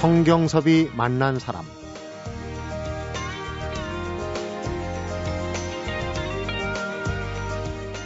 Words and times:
성경섭이 0.00 0.92
만난 0.94 1.38
사람 1.38 1.62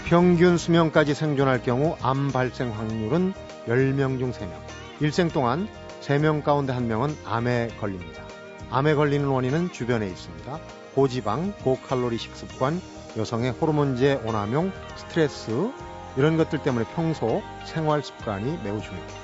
평균 0.06 0.58
수명까지 0.58 1.14
생존할 1.14 1.62
경우 1.62 1.96
암 2.02 2.32
발생 2.32 2.72
확률은 2.72 3.32
10명 3.68 4.18
중 4.18 4.32
3명. 4.32 4.50
일생 4.98 5.28
동안 5.28 5.68
3명 6.00 6.42
가운데 6.42 6.72
1명은 6.72 7.14
암에 7.24 7.68
걸립니다. 7.78 8.24
암에 8.70 8.96
걸리는 8.96 9.24
원인은 9.28 9.70
주변에 9.70 10.08
있습니다. 10.08 10.58
고지방, 10.96 11.52
고칼로리 11.62 12.18
식습관, 12.18 12.80
여성의 13.16 13.52
호르몬제 13.52 14.22
오남용, 14.24 14.72
스트레스 14.96 15.70
이런 16.16 16.36
것들 16.36 16.60
때문에 16.64 16.86
평소 16.96 17.40
생활 17.64 18.02
습관이 18.02 18.58
매우 18.64 18.80
중요합니다. 18.82 19.14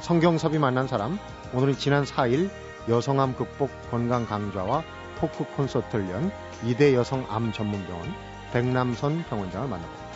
성경섭이 0.00 0.58
만난 0.58 0.88
사람 0.88 1.18
오늘은 1.54 1.78
지난 1.78 2.04
4일 2.04 2.50
여성암 2.90 3.34
극복 3.34 3.70
건강 3.90 4.26
강좌와 4.26 4.84
토크 5.18 5.44
콘서트를 5.56 6.10
연 6.10 6.30
이대 6.64 6.94
여성암 6.94 7.52
전문병원 7.52 8.06
백남선 8.52 9.24
병원장을 9.24 9.68
만나봅니다. 9.68 10.08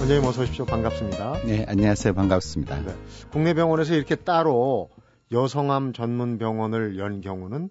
원장님 0.00 0.26
어서 0.26 0.42
오십시오. 0.42 0.64
반갑습니다. 0.64 1.42
네, 1.44 1.66
안녕하세요. 1.68 2.14
반갑습니다. 2.14 2.80
네. 2.80 2.94
국내 3.30 3.52
병원에서 3.52 3.94
이렇게 3.94 4.14
따로 4.16 4.88
여성암 5.32 5.92
전문 5.92 6.38
병원을 6.38 6.98
연 6.98 7.20
경우는 7.20 7.68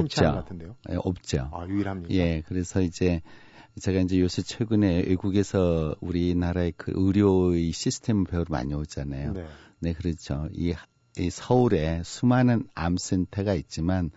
없죠. 0.00 0.22
같은데요. 0.22 0.76
네, 0.88 0.96
없죠. 0.96 1.50
아, 1.52 1.66
유일합니까? 1.66 2.14
예, 2.14 2.42
그래서 2.46 2.80
이제 2.80 3.22
제가 3.80 4.00
이제 4.00 4.20
요새 4.20 4.42
최근에 4.42 5.04
외국에서 5.06 5.96
우리나라의 6.00 6.74
그 6.76 6.92
의료의 6.94 7.72
시스템 7.72 8.24
배우러 8.24 8.46
많이 8.48 8.72
오잖아요. 8.72 9.32
네, 9.32 9.46
네 9.80 9.92
그렇죠. 9.92 10.48
이, 10.52 10.74
이 11.18 11.30
서울에 11.30 12.02
수많은 12.04 12.68
암센터가 12.74 13.54
있지만 13.54 14.10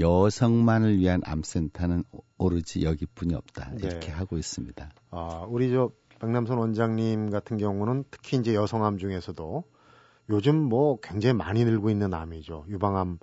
여성만을 0.00 0.98
위한 0.98 1.22
암센터는 1.24 2.04
오로지 2.36 2.84
여기뿐이 2.84 3.34
없다 3.34 3.72
이렇게 3.78 4.08
네. 4.08 4.12
하고 4.12 4.36
있습니다. 4.38 4.90
아, 5.10 5.46
우리 5.48 5.70
저 5.70 5.90
박남선 6.18 6.58
원장님 6.58 7.30
같은 7.30 7.56
경우는 7.58 8.04
특히 8.10 8.36
이제 8.38 8.54
여성암 8.54 8.98
중에서도 8.98 9.64
요즘 10.30 10.56
뭐 10.56 10.98
굉장히 11.00 11.34
많이 11.34 11.64
늘고 11.64 11.90
있는 11.90 12.12
암이죠. 12.12 12.66
유방암의 12.68 13.18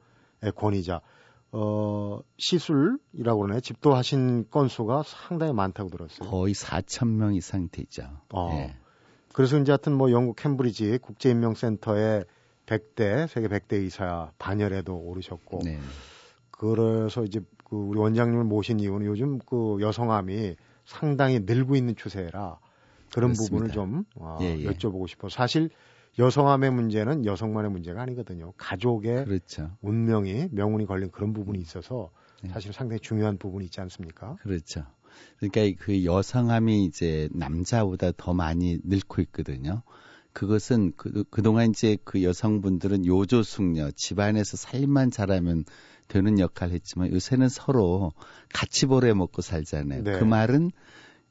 권위자. 0.56 1.02
어, 1.56 2.20
시술이라고 2.40 3.42
그러네. 3.42 3.62
집도하신 3.62 4.50
건수가 4.50 5.04
상당히 5.06 5.54
많다고 5.54 5.90
들었어요. 5.90 6.28
거의 6.28 6.54
4천 6.54 7.08
명 7.08 7.36
이상 7.36 7.70
되죠. 7.72 8.04
어. 8.34 8.50
네. 8.50 8.76
그래서 9.34 9.60
이제 9.60 9.72
하여튼 9.72 9.94
뭐 9.94 10.12
영국 10.12 10.36
캠브리지 10.36 10.98
국제인명센터에 11.00 12.24
100대, 12.66 13.28
세계 13.28 13.48
100대 13.48 13.74
의사 13.74 14.32
반열에도 14.40 14.96
오르셨고. 14.96 15.60
네. 15.64 15.80
그래서 16.50 17.24
이제 17.24 17.40
그 17.66 17.76
우리 17.76 18.00
원장님을 18.00 18.46
모신 18.46 18.80
이유는 18.80 19.06
요즘 19.06 19.40
그 19.40 19.78
여성암이 19.80 20.56
상당히 20.86 21.40
늘고 21.40 21.76
있는 21.76 21.96
추세라 21.96 22.58
그런 23.14 23.34
그렇습니다. 23.34 23.44
부분을 23.44 23.72
좀 23.72 24.06
어, 24.16 24.38
예, 24.42 24.58
예. 24.58 24.66
여쭤보고 24.66 25.08
싶어. 25.08 25.30
사실 25.30 25.70
여성암의 26.20 26.72
문제는 26.72 27.26
여성만의 27.26 27.72
문제가 27.72 28.02
아니거든요. 28.02 28.54
가족의 28.58 29.26
그렇죠. 29.26 29.72
운명이 29.82 30.50
명운이 30.52 30.86
걸린 30.86 31.10
그런 31.12 31.34
부분이 31.34 31.60
있어서 31.60 32.12
네. 32.44 32.50
사실 32.50 32.74
상당히 32.74 33.00
중요한 33.00 33.38
부분이 33.38 33.66
있지 33.66 33.82
않습니까? 33.82 34.36
그렇죠. 34.42 34.86
그러니까 35.40 35.84
그 35.84 36.06
여성암이 36.06 36.86
이제 36.86 37.30
남자보다 37.32 38.12
더 38.16 38.34
많이 38.34 38.80
늘고 38.84 39.22
있거든요. 39.24 39.84
그것은 40.34 40.94
그, 40.98 41.24
그동안 41.30 41.70
이제 41.70 41.98
그 42.04 42.24
여성분들은 42.24 43.06
요조숙녀, 43.06 43.92
집안에서 43.92 44.58
살림만 44.58 45.12
잘하면 45.12 45.64
되는 46.08 46.40
역할을 46.40 46.74
했지만 46.74 47.12
요새는 47.12 47.50
서로 47.50 48.12
같이 48.54 48.88
보내 48.88 49.14
먹고 49.14 49.42
살잖아요. 49.42 50.04
네. 50.04 50.20
그 50.20 50.24
말은 50.24 50.72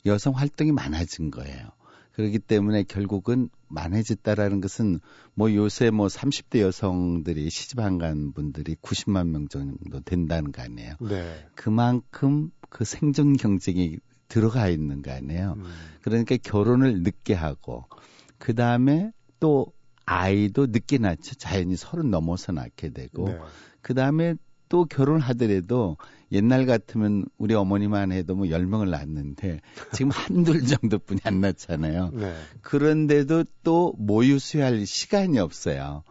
여성 0.06 0.34
활동이 0.34 0.72
많아진 0.72 1.30
거예요. 1.30 1.68
그렇기 2.12 2.38
때문에 2.38 2.82
결국은 2.84 3.48
많아졌다라는 3.68 4.60
것은 4.60 5.00
뭐 5.34 5.52
요새 5.54 5.90
뭐 5.90 6.06
30대 6.06 6.60
여성들이 6.60 7.48
시집안 7.50 7.98
간 7.98 8.32
분들이 8.32 8.74
90만 8.76 9.28
명 9.28 9.48
정도 9.48 10.00
된다는 10.00 10.52
거 10.52 10.62
아니에요. 10.62 10.94
네. 11.00 11.48
그만큼 11.54 12.50
그 12.68 12.84
생존 12.84 13.36
경쟁이 13.36 13.98
들어가 14.28 14.68
있는 14.68 15.02
거 15.02 15.12
아니에요. 15.12 15.54
음. 15.58 15.64
그러니까 16.02 16.36
결혼을 16.42 17.02
늦게 17.02 17.34
하고 17.34 17.86
그 18.38 18.54
다음에 18.54 19.12
또 19.40 19.72
아이도 20.04 20.66
늦게 20.66 20.98
낳죠. 20.98 21.34
자연히 21.34 21.76
서른 21.76 22.10
넘어서 22.10 22.52
낳게 22.52 22.90
되고 22.90 23.28
네. 23.28 23.38
그 23.80 23.94
다음에 23.94 24.34
또 24.68 24.84
결혼하더라도 24.84 25.96
옛날 26.32 26.66
같으면 26.66 27.26
우리 27.36 27.54
어머니만 27.54 28.10
해도 28.10 28.34
뭐 28.34 28.46
10명을 28.46 28.88
낳았는데 28.88 29.60
지금 29.92 30.10
한둘 30.10 30.64
정도뿐이 30.66 31.20
안 31.24 31.40
낳잖아요. 31.40 32.10
네. 32.14 32.34
그런데도 32.62 33.44
또 33.62 33.94
모유 33.98 34.38
수유할 34.38 34.86
시간이 34.86 35.38
없어요. 35.38 36.02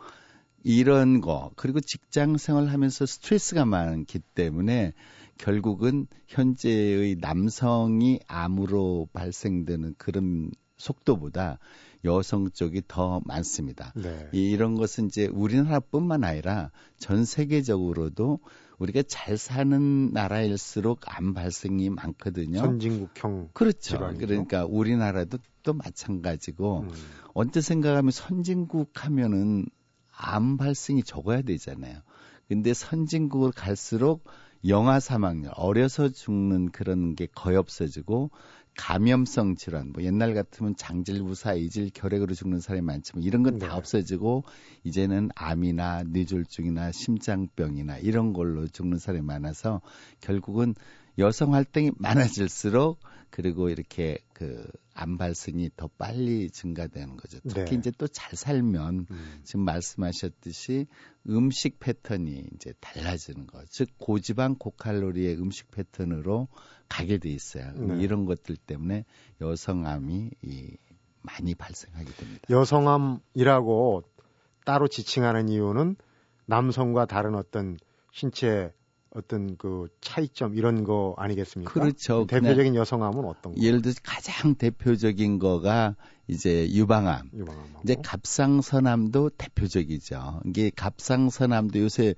이런 0.64 1.22
거 1.22 1.52
그리고 1.56 1.80
직장 1.80 2.38
생활 2.38 2.68
하면서 2.68 3.06
스트레스가 3.06 3.66
많기 3.66 4.20
때문에 4.20 4.94
결국은 5.40 6.06
현재의 6.28 7.18
남성이 7.20 8.20
암으로 8.28 9.10
발생되는 9.14 9.96
그런 9.98 10.52
속도보다 10.78 11.58
여성 12.06 12.52
쪽이 12.52 12.84
더 12.88 13.22
많습니다. 13.26 13.92
네. 13.96 14.30
이런 14.34 14.76
것은 14.76 15.08
이제 15.08 15.28
우리나라뿐만 15.28 16.24
아니라 16.24 16.72
전 16.98 17.26
세계적으로도 17.26 18.40
우리가 18.82 19.04
잘 19.08 19.38
사는 19.38 20.12
나라일수록 20.12 21.02
암 21.06 21.36
발생이 21.36 21.92
많거든요. 21.92 22.58
선진국형 22.62 23.50
그렇죠. 23.54 23.80
질환이죠. 23.80 24.26
그러니까 24.26 24.66
우리나라도 24.66 25.38
또 25.62 25.74
마찬가지고 25.74 26.80
음. 26.80 26.90
언뜻 27.36 27.62
생각하면 27.62 28.10
선진국 28.10 28.92
하면은 28.96 29.68
암 30.12 30.58
발생이 30.58 31.04
적어야 31.04 31.44
되잖아요. 31.44 32.00
근데 32.48 32.74
선진국을 32.74 33.52
갈수록 33.52 34.24
영아 34.68 35.00
사망률, 35.00 35.52
어려서 35.56 36.10
죽는 36.10 36.72
그런 36.72 37.16
게 37.16 37.28
거의 37.28 37.58
없어지고 37.58 38.32
감염성 38.78 39.56
질환, 39.56 39.92
뭐 39.92 40.04
옛날 40.04 40.34
같으면 40.34 40.76
장질부사, 40.76 41.54
이질, 41.54 41.92
결핵으로 41.94 42.34
죽는 42.34 42.62
사람이 42.62 42.86
많지만 42.86 43.24
이런 43.24 43.44
건다 43.44 43.68
네. 43.68 43.74
없어지고 43.74 44.44
이제는 44.84 45.30
암이나 45.36 46.04
뇌졸중이나 46.08 46.92
심장병이나 46.92 47.98
이런 48.00 48.34
걸로 48.34 48.68
죽는 48.68 48.98
사람이 48.98 49.26
많아서 49.26 49.82
결국은 50.22 50.74
여성 51.18 51.54
활동이 51.54 51.92
많아질수록 51.98 53.00
그리고 53.30 53.70
이렇게 53.70 54.20
그 54.34 54.66
암 54.94 55.18
발생이 55.18 55.72
더 55.76 55.88
빨리 55.98 56.50
증가되는 56.50 57.18
거죠. 57.18 57.40
특히 57.48 57.72
네. 57.72 57.76
이제 57.76 57.92
또 57.92 58.08
잘 58.08 58.36
살면 58.36 59.08
음. 59.10 59.42
지금 59.44 59.64
말씀하셨듯이 59.66 60.88
음식 61.30 61.80
패턴이 61.80 62.50
이제 62.56 62.74
달라지는 62.80 63.48
거. 63.48 63.64
즉 63.70 63.90
고지방 63.98 64.56
고칼로리의 64.56 65.38
음식 65.38 65.72
패턴으로 65.72 66.48
가게 66.90 67.18
돼 67.18 67.30
있어요. 67.30 67.72
네. 67.74 68.02
이런 68.02 68.26
것들 68.26 68.58
때문에 68.58 69.06
여성암이 69.40 70.32
이 70.44 70.78
많이 71.22 71.56
발생하게 71.56 72.12
됩니다. 72.12 72.42
여성암이라고 72.50 74.04
따로 74.66 74.88
지칭하는 74.88 75.50
이유는 75.50 75.96
남성과 76.46 77.06
다른 77.06 77.36
어떤 77.36 77.78
신체 78.12 78.74
어떤 79.14 79.58
그 79.58 79.88
차이점 80.00 80.56
이런 80.56 80.84
거 80.84 81.14
아니겠습니까? 81.18 81.72
그렇죠. 81.72 82.26
대표적인 82.28 82.76
여성암은 82.76 83.26
어떤 83.26 83.54
거? 83.54 83.62
예를 83.62 83.82
들어 83.82 83.94
가장 84.04 84.56
대표적인 84.56 85.38
거가 85.38 85.96
이제 86.28 86.70
유방암. 86.72 87.30
유방암 87.34 87.66
이제 87.84 87.98
갑상선암도 88.02 89.32
대표적이죠. 89.32 90.42
이게 90.46 90.72
갑상선암도 90.74 91.80
요새 91.80 92.16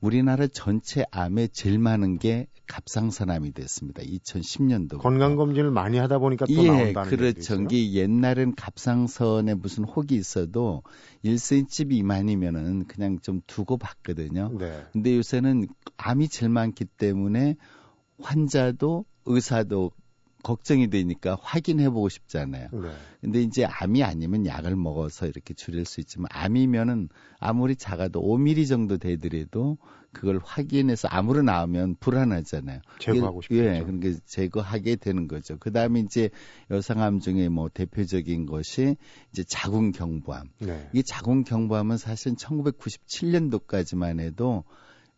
우리나라 0.00 0.46
전체 0.46 1.04
암에 1.10 1.48
제일 1.48 1.78
많은 1.78 2.18
게 2.18 2.48
갑상선암이 2.66 3.52
됐습니다. 3.52 4.02
2010년도. 4.02 4.98
건강 4.98 5.36
검진을 5.36 5.70
많이 5.70 5.98
하다 5.98 6.18
보니까 6.18 6.46
또 6.46 6.52
예, 6.52 6.66
나온다는 6.66 7.10
그렇죠. 7.10 7.62
이게 7.62 7.92
옛날엔 7.92 8.54
갑상선에 8.56 9.54
무슨 9.54 9.84
혹이 9.84 10.16
있어도 10.16 10.82
1cm 11.24 11.88
미만이면은 11.88 12.86
그냥 12.86 13.18
좀 13.20 13.40
두고 13.46 13.78
봤거든요. 13.78 14.50
네. 14.58 14.84
근데 14.92 15.16
요새는 15.16 15.68
암이 15.96 16.28
제일 16.28 16.50
많기 16.50 16.84
때문에 16.84 17.56
환자도 18.20 19.04
의사도 19.26 19.92
걱정이 20.46 20.90
되니까 20.90 21.36
확인해보고 21.42 22.08
싶잖아요. 22.08 22.68
네. 22.72 22.88
근데 23.20 23.42
이제 23.42 23.64
암이 23.64 24.04
아니면 24.04 24.46
약을 24.46 24.76
먹어서 24.76 25.26
이렇게 25.26 25.54
줄일 25.54 25.84
수 25.84 25.98
있지만 25.98 26.28
암이면은 26.30 27.08
아무리 27.40 27.74
작아도 27.74 28.22
5mm 28.22 28.68
정도 28.68 28.96
되더라도 28.96 29.76
그걸 30.12 30.38
확인해서 30.42 31.08
암으로 31.08 31.42
나오면 31.42 31.96
불안하잖아요. 31.98 32.80
제거하고 33.00 33.42
싶죠. 33.42 33.56
예, 33.56 33.82
그러니까 33.82 34.20
제거하게 34.24 34.94
되는 34.96 35.26
거죠. 35.26 35.56
그 35.58 35.72
다음에 35.72 35.98
이제 35.98 36.30
여성암 36.70 37.18
중에 37.18 37.48
뭐 37.48 37.68
대표적인 37.68 38.46
것이 38.46 38.96
이제 39.32 39.42
자궁경부암. 39.42 40.46
네. 40.60 40.88
이 40.92 41.02
자궁경부암은 41.02 41.96
사실 41.96 42.36
1997년도까지만 42.36 44.20
해도 44.20 44.62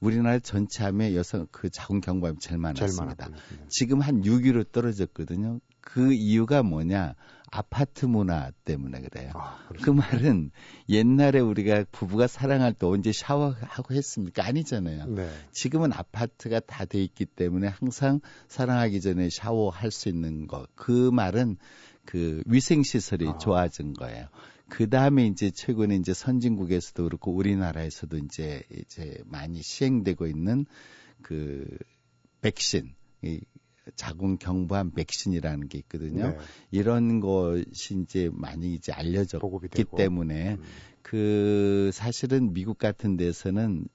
우리나라 0.01 0.39
전체 0.39 0.85
암에 0.85 1.15
여성 1.17 1.47
그 1.51 1.71
자궁 1.71 2.01
경부암이 2.01 2.39
제일 2.41 2.59
많았습니다. 2.59 3.15
제일 3.25 3.31
많았군요. 3.31 3.67
지금 3.69 4.01
한 4.01 4.23
6위로 4.23 4.71
떨어졌거든요. 4.71 5.61
그 5.81 6.13
이유가 6.13 6.63
뭐냐? 6.63 7.15
아파트 7.51 8.05
문화 8.05 8.51
때문에 8.67 9.01
그래요. 9.01 9.31
아, 9.35 9.59
그 9.83 9.89
말은 9.91 10.51
옛날에 10.91 11.41
우리가 11.41 11.85
부부가 11.91 12.27
사랑할 12.27 12.75
때 12.75 12.87
언제 12.87 13.11
샤워하고 13.11 13.95
했습니까? 13.95 14.45
아니잖아요. 14.45 15.07
네. 15.07 15.31
지금은 15.53 15.93
아파트가 15.95 16.61
다 16.61 16.85
돼 16.85 17.03
있기 17.03 17.25
때문에 17.25 17.69
항상 17.69 18.21
사랑하기 18.49 19.01
전에 19.01 19.31
샤워할 19.31 19.91
수 19.91 20.11
있는 20.11 20.47
거. 20.47 20.67
그 20.75 21.11
말은 21.11 21.57
그 22.05 22.43
위생 22.47 22.83
시설이 22.83 23.29
아. 23.29 23.39
좋아진 23.39 23.95
거예요. 23.95 24.27
그 24.69 24.89
다음에 24.89 25.27
이제 25.27 25.51
최근에 25.51 25.97
이제 25.97 26.13
선진국에서도 26.15 27.05
그렇고 27.05 27.33
우리나라에서도 27.33 28.17
이제 28.19 28.63
이제 28.71 29.23
많이 29.27 29.63
시행되고 29.63 30.27
있는 30.27 30.67
그 31.23 31.67
백신, 32.41 32.95
이 33.23 33.41
자궁 33.97 34.37
경부암 34.37 34.91
백신이라는 34.93 35.69
게 35.69 35.79
있거든요. 35.79 36.31
네. 36.31 36.39
이런 36.71 37.21
것이 37.21 37.99
이제 38.03 38.29
많이 38.33 38.75
이제 38.75 38.93
알려졌기. 38.93 39.41
때문에 39.97 40.55
음. 40.55 40.63
그 41.03 41.91
사실은 41.93 42.53
미국 42.53 42.79
같은 42.79 43.17
데서는 43.17 43.89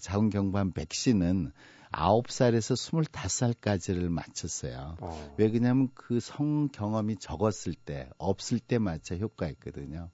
자궁 0.00 0.28
경부암 0.28 0.72
백신은 0.72 1.52
9살에서 1.92 2.76
25살까지를 2.76 4.08
맞췄어요. 4.10 4.96
어. 5.00 5.34
왜 5.38 5.48
그러냐면 5.50 5.88
그 5.94 6.20
성 6.20 6.68
경험이 6.68 7.16
적었을 7.16 7.72
때, 7.74 8.10
없을 8.18 8.58
때 8.58 8.78
맞춰 8.78 9.16
효과 9.16 9.48
있거든요. 9.48 10.10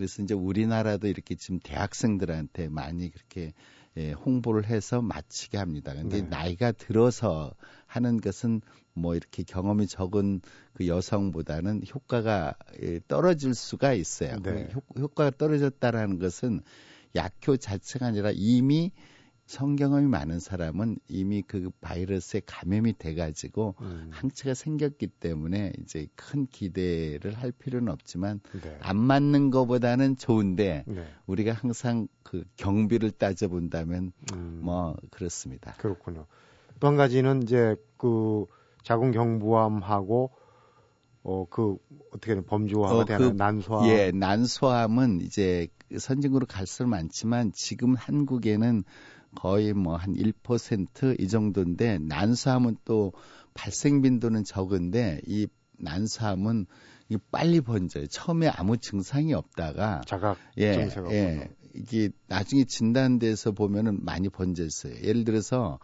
그래서 0.00 0.22
이제 0.22 0.32
우리나라도 0.32 1.08
이렇게 1.08 1.34
지금 1.34 1.60
대학생들한테 1.62 2.70
많이 2.70 3.10
그렇게 3.10 3.52
예, 3.98 4.12
홍보를 4.12 4.64
해서 4.64 5.02
마치게 5.02 5.58
합니다. 5.58 5.92
근데 5.92 6.22
네. 6.22 6.26
나이가 6.26 6.72
들어서 6.72 7.54
하는 7.84 8.18
것은 8.18 8.62
뭐 8.94 9.14
이렇게 9.14 9.42
경험이 9.42 9.86
적은 9.86 10.40
그 10.72 10.86
여성보다는 10.86 11.82
효과가 11.94 12.54
예, 12.82 13.00
떨어질 13.08 13.54
수가 13.54 13.92
있어요. 13.92 14.40
네. 14.42 14.68
그 14.72 14.72
효, 14.72 15.02
효과가 15.02 15.36
떨어졌다라는 15.36 16.18
것은 16.18 16.62
약효 17.14 17.58
자체가 17.58 18.06
아니라 18.06 18.30
이미 18.32 18.92
성경험이 19.50 20.06
많은 20.06 20.38
사람은 20.38 20.98
이미 21.08 21.42
그 21.42 21.70
바이러스에 21.80 22.42
감염이 22.46 22.94
돼가지고 22.98 23.74
음. 23.80 24.08
항체가 24.12 24.54
생겼기 24.54 25.08
때문에 25.08 25.72
이제 25.80 26.06
큰 26.14 26.46
기대를 26.46 27.34
할 27.36 27.50
필요는 27.50 27.92
없지만 27.92 28.40
네. 28.62 28.78
안 28.80 28.96
맞는 28.96 29.50
것보다는 29.50 30.16
좋은데 30.16 30.84
네. 30.86 31.04
우리가 31.26 31.52
항상 31.52 32.06
그 32.22 32.44
경비를 32.56 33.10
따져본다면 33.10 34.12
음. 34.34 34.60
뭐 34.62 34.96
그렇습니다. 35.10 35.74
그렇군요. 35.78 36.26
또 36.78 36.86
한 36.86 36.96
가지는 36.96 37.42
이제 37.42 37.74
그 37.96 38.46
자궁 38.84 39.10
경부암하고 39.10 40.30
어 41.22 41.44
그 41.50 41.76
어떻게 42.12 42.34
는 42.34 42.44
범주화가 42.44 42.96
어, 42.96 43.04
되는 43.04 43.32
그- 43.32 43.36
난소암 43.36 43.88
예, 43.88 44.10
난소암은 44.12 45.20
이제 45.20 45.68
선진국으로 45.96 46.46
갈수록 46.46 46.88
많지만 46.88 47.52
지금 47.52 47.94
한국에는 47.94 48.84
거의 49.36 49.72
뭐 49.74 49.96
한 49.96 50.14
1%이 50.14 51.28
정도인데 51.28 51.98
난소암은 51.98 52.78
또 52.84 53.12
발생 53.54 54.02
빈도는 54.02 54.44
적은데 54.44 55.20
이 55.26 55.46
난소암은 55.78 56.66
이 57.10 57.18
빨리 57.30 57.60
번져요. 57.60 58.06
처음에 58.06 58.48
아무 58.48 58.76
증상이 58.78 59.34
없다가 59.34 60.02
자각 60.06 60.38
예, 60.58 60.72
증세가 60.74 61.12
예. 61.12 61.50
이게 61.74 62.10
나중에 62.28 62.64
진단돼서 62.64 63.52
보면은 63.52 64.04
많이 64.04 64.28
번져 64.28 64.64
있어요. 64.64 64.94
예를 65.02 65.24
들어서 65.24 65.78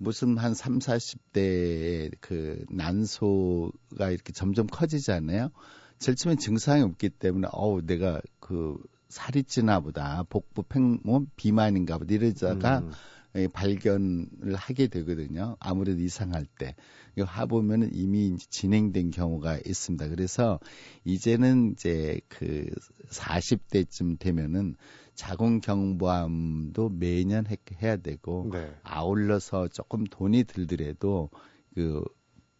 무슨 0.00 0.38
한 0.38 0.54
3, 0.54 0.78
40대의 0.78 2.12
그 2.20 2.64
난소가 2.70 4.10
이렇게 4.10 4.32
점점 4.32 4.66
커지잖아요. 4.66 5.50
제일 5.98 6.16
처음에 6.16 6.36
증상이 6.36 6.82
없기 6.82 7.10
때문에 7.10 7.48
어우 7.52 7.82
내가 7.82 8.22
그 8.40 8.78
살이 9.10 9.44
찌나 9.44 9.80
보다. 9.80 10.24
복부 10.30 10.62
팽, 10.62 11.00
뭐 11.04 11.26
비만인가 11.36 11.98
보다. 11.98 12.14
이러다가 12.14 12.78
음. 12.78 12.90
예, 13.36 13.46
발견을 13.46 14.54
하게 14.56 14.88
되거든요. 14.88 15.56
아무래도 15.60 16.00
이상할 16.00 16.46
때. 16.58 16.74
이거 17.14 17.26
해보면은 17.26 17.90
이미 17.92 18.28
이제 18.28 18.46
진행된 18.48 19.10
경우가 19.10 19.58
있습니다. 19.66 20.08
그래서 20.08 20.58
이제는 21.04 21.72
이제 21.72 22.20
그 22.28 22.64
40대쯤 23.10 24.18
되면은 24.18 24.76
자궁 25.20 25.60
경부암도 25.60 26.92
매년 26.94 27.46
해, 27.46 27.58
해야 27.82 27.98
되고 27.98 28.48
네. 28.50 28.72
아울러서 28.82 29.68
조금 29.68 30.04
돈이 30.04 30.44
들더라도 30.44 31.28
그 31.74 32.02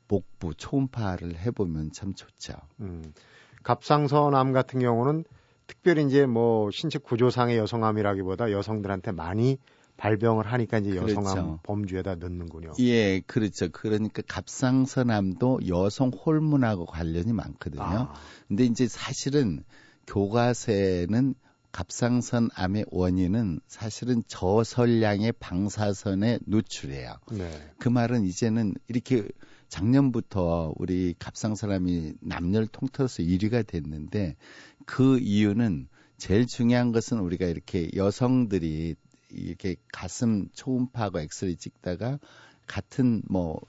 복부 0.07 0.53
초음파를 0.55 1.39
해보면 1.39 1.93
참 1.93 2.13
좋죠. 2.13 2.53
음. 2.81 3.15
갑상선암 3.63 4.53
같은 4.53 4.81
경우는 4.81 5.25
특별히 5.67 6.05
이제 6.05 6.27
뭐 6.27 6.71
신체 6.71 6.99
구조상의 6.99 7.57
여성암이라기보다 7.57 8.53
여성들한테 8.53 9.13
많이 9.13 9.57
발병을 9.97 10.47
하니까 10.47 10.81
이제 10.81 10.97
여성암 10.97 11.35
그렇죠. 11.35 11.61
범주에다 11.63 12.17
넣는군요. 12.17 12.73
예, 12.81 13.21
그렇죠. 13.21 13.71
그러니까 13.71 14.21
갑상선암도 14.29 15.61
여성 15.69 16.11
호르몬하고 16.11 16.85
관련이 16.85 17.33
많거든요. 17.33 17.83
아, 17.83 18.13
근데 18.49 18.65
이제 18.65 18.87
사실은 18.87 19.65
교과서에는 20.07 21.35
갑상선 21.73 22.51
암의 22.55 22.87
원인은 22.91 23.61
사실은 23.67 24.23
저설량의 24.27 25.33
방사선의 25.39 26.41
노출이에요. 26.47 27.15
네. 27.33 27.73
그 27.79 27.89
말은 27.89 28.25
이제는 28.25 28.75
이렇게 28.89 29.29
작년부터 29.69 30.75
우리 30.77 31.15
갑상선암이 31.19 32.15
남녀를 32.21 32.67
통틀어서 32.69 33.23
1위가 33.23 33.67
됐는데 33.67 34.37
그 34.85 35.19
이유는 35.19 35.89
제일 36.19 36.47
중요한 36.47 36.93
것은 36.93 37.19
우리가 37.21 37.47
이렇게 37.47 37.89
여성들이 37.95 38.97
이렇게 39.31 39.77
가슴 39.93 40.49
초음파하고 40.53 41.21
엑스레이 41.21 41.57
찍다가 41.57 42.19
같은 42.67 43.23
뭐 43.29 43.61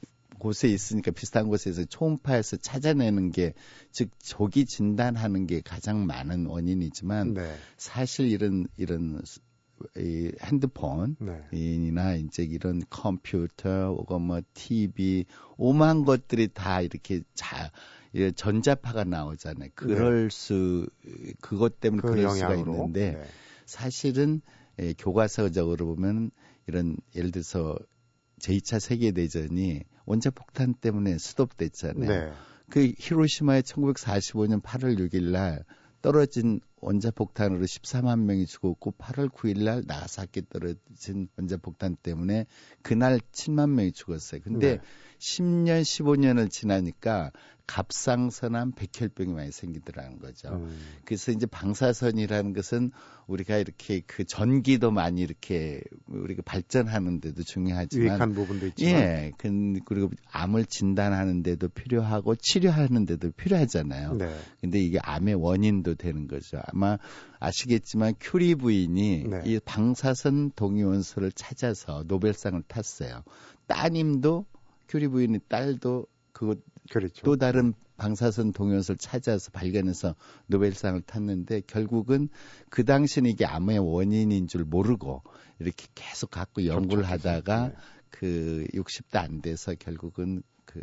곳에 0.41 0.67
있으니까 0.67 1.11
비슷한 1.11 1.47
곳에서 1.47 1.85
초음파에서 1.85 2.57
찾아내는 2.57 3.31
게즉 3.31 4.09
조기 4.17 4.65
진단하는 4.65 5.45
게 5.45 5.61
가장 5.61 6.07
많은 6.07 6.47
원인이지만 6.47 7.35
네. 7.35 7.55
사실 7.77 8.25
이런 8.27 8.67
이런 8.75 9.21
이 9.97 10.31
핸드폰 10.41 11.15
네. 11.19 11.43
이나 11.51 12.15
이제 12.15 12.41
이런 12.43 12.81
컴퓨터 12.89 13.93
혹은 13.93 14.21
뭐 14.23 14.41
TV 14.55 15.25
오만 15.57 16.05
것들이 16.05 16.47
다 16.47 16.81
이렇게 16.81 17.21
자이 17.35 17.69
전자파가 18.35 19.03
나오잖아요. 19.03 19.69
그럴 19.75 20.31
수 20.31 20.87
그것 21.39 21.79
때문에 21.79 22.01
그 22.01 22.09
그럴 22.09 22.29
수가 22.29 22.53
영향으로. 22.53 22.73
있는데 22.73 23.11
네. 23.13 23.23
사실은 23.67 24.41
예, 24.79 24.93
교과서적으로 24.93 25.85
보면 25.85 26.31
이런 26.67 26.97
예를 27.15 27.29
들어서 27.31 27.77
제2차 28.39 28.79
세계 28.79 29.11
대전이 29.11 29.83
원자 30.05 30.29
폭탄 30.29 30.73
때문에 30.73 31.17
스톱됐잖아요. 31.17 32.09
네. 32.09 32.33
그 32.69 32.93
히로시마에 32.97 33.61
1945년 33.61 34.61
8월 34.61 34.97
6일 34.97 35.31
날 35.31 35.63
떨어진 36.01 36.61
원자폭탄으로 36.81 37.63
14만 37.65 38.21
명이 38.23 38.45
죽었고 38.45 38.91
8월 38.97 39.29
9일 39.29 39.63
날 39.63 39.83
나가사키 39.85 40.43
떨어진 40.49 41.27
원자폭탄 41.37 41.95
때문에 41.95 42.45
그날 42.81 43.19
7만 43.31 43.69
명이 43.71 43.91
죽었어요. 43.93 44.41
근데 44.43 44.77
네. 44.77 44.81
10년, 45.19 45.81
15년을 45.83 46.49
지나니까 46.49 47.31
갑상선암, 47.67 48.73
백혈병이 48.73 49.33
많이 49.33 49.51
생기더라는 49.51 50.19
거죠. 50.19 50.49
음. 50.49 50.77
그래서 51.05 51.31
이제 51.31 51.45
방사선이라는 51.45 52.53
것은 52.53 52.91
우리가 53.27 53.57
이렇게 53.57 54.01
그 54.05 54.25
전기도 54.25 54.91
많이 54.91 55.21
이렇게 55.21 55.81
우리가 56.07 56.41
발전하는데도 56.43 57.43
중요하지만 57.43 58.07
유익한 58.07 58.33
부분도 58.33 58.67
있지만 58.67 58.93
예, 59.01 59.31
근- 59.37 59.79
그리고 59.85 60.09
암을 60.31 60.65
진단하는데도 60.65 61.69
필요하고 61.69 62.35
치료하는데도 62.35 63.31
필요하잖아요. 63.31 64.15
네. 64.15 64.37
근데 64.59 64.79
이게 64.79 64.99
암의 65.01 65.35
원인도 65.35 65.95
되는 65.95 66.27
거죠. 66.27 66.61
아마 66.73 66.97
아시겠지만 67.39 68.15
큐리 68.19 68.55
부인이 68.55 69.25
네. 69.27 69.41
이 69.45 69.59
방사선 69.59 70.51
동위원소를 70.55 71.31
찾아서 71.31 72.03
노벨상을 72.07 72.61
탔어요. 72.67 73.23
따님도 73.67 74.45
큐리 74.87 75.07
부인의 75.07 75.41
딸도 75.47 76.07
그거 76.31 76.55
그렇죠. 76.89 77.21
또 77.23 77.37
다른 77.37 77.73
방사선 77.97 78.51
동요를 78.51 78.97
찾아서 78.97 79.51
발견해서 79.51 80.15
노벨상을 80.47 80.99
탔는데 81.01 81.61
결국은 81.67 82.29
그 82.69 82.83
당시는 82.83 83.29
이게 83.29 83.45
암의 83.45 83.77
원인인 83.77 84.47
줄 84.47 84.63
모르고 84.65 85.21
이렇게 85.59 85.85
계속 85.93 86.31
갖고 86.31 86.65
연구를 86.65 87.03
하다가 87.03 87.67
네. 87.67 87.75
그 88.09 88.65
60대 88.73 89.17
안 89.17 89.41
돼서 89.41 89.75
결국은 89.75 90.41
그 90.65 90.81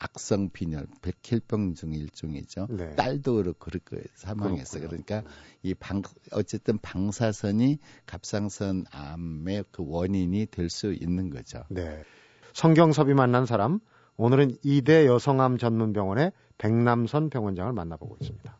악성 0.00 0.48
빈혈, 0.50 0.86
백혈병 1.02 1.74
중 1.74 1.92
일종이죠. 1.92 2.66
네. 2.70 2.96
딸도 2.96 3.34
그렇고 3.36 3.58
그렇게 3.58 4.02
사망했어요. 4.14 4.88
그러니까 4.88 5.22
이 5.62 5.74
방, 5.74 6.02
어쨌든 6.32 6.78
방사선이 6.78 7.78
갑상선 8.06 8.86
암의 8.90 9.66
그 9.70 9.84
원인이 9.86 10.46
될 10.46 10.70
수 10.70 10.92
있는 10.92 11.30
거죠. 11.30 11.64
네. 11.68 12.02
성경섭이 12.54 13.12
만난 13.14 13.44
사람, 13.44 13.80
오늘은 14.16 14.56
이대 14.62 15.06
여성암 15.06 15.58
전문병원의 15.58 16.32
백남선 16.58 17.28
병원장을 17.30 17.72
만나보고 17.72 18.16
있습니다. 18.20 18.58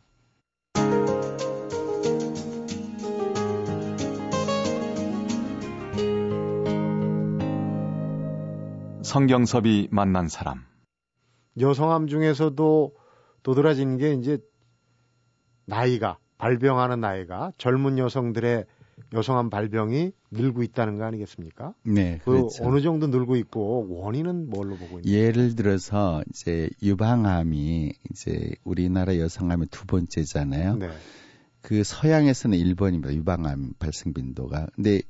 성경섭이 9.02 9.88
만난 9.90 10.28
사람. 10.28 10.70
여성암 11.59 12.07
중에서도 12.07 12.95
도드라지는 13.42 13.97
게 13.97 14.14
이제 14.14 14.38
나이가 15.66 16.19
발병하는 16.38 17.00
나이가 17.00 17.52
젊은 17.59 17.99
여성들의 17.99 18.66
여성암 19.12 19.50
발병이 19.50 20.12
늘고 20.30 20.62
있다는 20.62 20.99
거 20.99 21.04
아니겠습니까? 21.04 21.75
네, 21.83 22.21
그 22.25 22.33
그렇죠. 22.33 22.64
어느 22.64 22.80
정도 22.80 23.07
늘고 23.07 23.37
있고 23.37 23.87
원인은 23.88 24.50
뭘로 24.50 24.76
보고 24.76 25.00
있나요? 25.00 25.12
예를 25.12 25.57
들어서 25.57 26.23
이제 26.30 26.69
유방암이 26.83 27.92
이제 28.11 28.50
우리나라 28.62 29.19
여성암의 29.19 29.69
두 29.71 29.87
번째잖아요. 29.87 30.76
네. 30.76 30.90
그 31.62 31.83
서양에서는 31.83 32.57
1번입니다. 32.59 33.12
유방암 33.12 33.75
발생 33.78 34.12
빈도가. 34.12 34.69
근데 34.75 35.02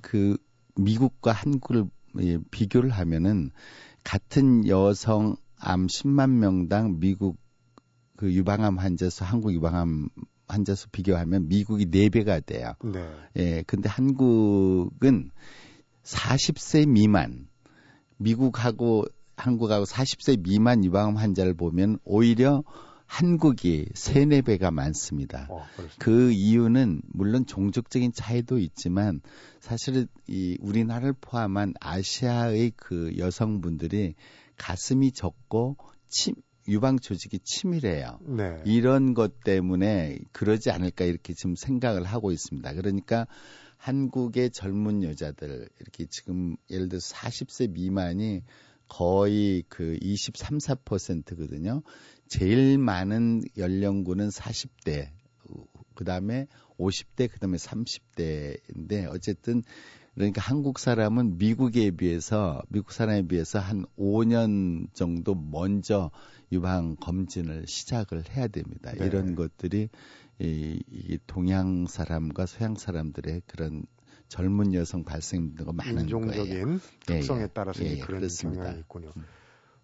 그 0.00 0.36
미국과 0.76 1.32
한국을 1.32 1.86
비교를 2.50 2.90
하면은 2.90 3.50
같은 4.04 4.66
여성 4.68 5.36
암 5.60 5.86
10만 5.86 6.30
명당 6.30 7.00
미국 7.00 7.38
그 8.16 8.32
유방암 8.32 8.78
환자 8.78 9.10
수, 9.10 9.24
한국 9.24 9.52
유방암 9.52 10.08
환자 10.48 10.74
수 10.74 10.88
비교하면 10.88 11.48
미국이 11.48 11.86
4배가 11.86 12.44
돼요. 12.44 12.74
네. 12.82 13.08
예, 13.36 13.62
근데 13.66 13.88
한국은 13.88 15.30
40세 16.02 16.88
미만, 16.88 17.48
미국하고 18.16 19.04
한국하고 19.36 19.84
40세 19.84 20.42
미만 20.42 20.84
유방암 20.84 21.16
환자를 21.16 21.54
보면 21.54 21.98
오히려 22.04 22.64
한국이 23.06 23.88
3, 23.94 24.28
4배가 24.28 24.70
많습니다. 24.70 25.46
어, 25.48 25.64
그 25.98 26.30
이유는 26.30 27.00
물론 27.06 27.46
종족적인 27.46 28.12
차이도 28.12 28.58
있지만 28.58 29.20
사실은 29.60 30.08
이 30.26 30.58
우리나라를 30.60 31.14
포함한 31.18 31.72
아시아의 31.80 32.72
그 32.76 33.16
여성분들이 33.16 34.14
가슴이 34.58 35.12
적고 35.12 35.76
침, 36.08 36.34
유방 36.68 36.98
조직이 36.98 37.38
치밀해요. 37.38 38.18
네. 38.22 38.62
이런 38.66 39.14
것 39.14 39.40
때문에 39.40 40.18
그러지 40.32 40.70
않을까 40.70 41.04
이렇게 41.06 41.32
지금 41.32 41.54
생각을 41.56 42.04
하고 42.04 42.30
있습니다. 42.30 42.74
그러니까 42.74 43.26
한국의 43.78 44.50
젊은 44.50 45.02
여자들 45.02 45.68
이렇게 45.80 46.06
지금 46.10 46.56
예를 46.70 46.88
들어 46.88 47.00
서 47.00 47.14
40세 47.14 47.70
미만이 47.70 48.42
거의 48.88 49.64
그 49.68 49.96
23, 50.00 50.58
4%거든요. 50.58 51.82
제일 52.26 52.78
많은 52.78 53.42
연령군은 53.56 54.28
40대, 54.28 55.10
그 55.94 56.04
다음에 56.04 56.46
50대, 56.78 57.30
그 57.30 57.38
다음에 57.38 57.56
30대인데 57.56 59.12
어쨌든 59.12 59.62
그러니까 60.18 60.40
한국 60.42 60.78
사람은 60.78 61.38
미국에 61.38 61.92
비해서 61.92 62.60
미국 62.68 62.92
사람에 62.92 63.22
비해서 63.28 63.58
한 63.60 63.86
5년 63.98 64.92
정도 64.92 65.34
먼저 65.34 66.10
유방 66.50 66.96
검진을 66.96 67.66
시작을 67.66 68.24
해야 68.30 68.48
됩니다. 68.48 68.92
네. 68.98 69.06
이런 69.06 69.34
것들이 69.34 69.88
이, 70.40 70.82
이 70.90 71.18
동양 71.26 71.86
사람과 71.86 72.46
서양 72.46 72.74
사람들의 72.74 73.42
그런 73.46 73.84
젊은 74.28 74.74
여성 74.74 75.04
발생도가 75.04 75.72
많은 75.72 76.02
인종적인 76.02 76.62
거예요. 76.62 76.78
특성에 77.06 77.40
예, 77.40 77.44
예. 77.44 77.48
따라서 77.52 77.84
예, 77.84 77.92
예, 77.92 77.98
그런 77.98 78.20
그렇습니다. 78.20 78.62
경향이 78.62 78.80
있군요. 78.80 79.10
음. 79.16 79.24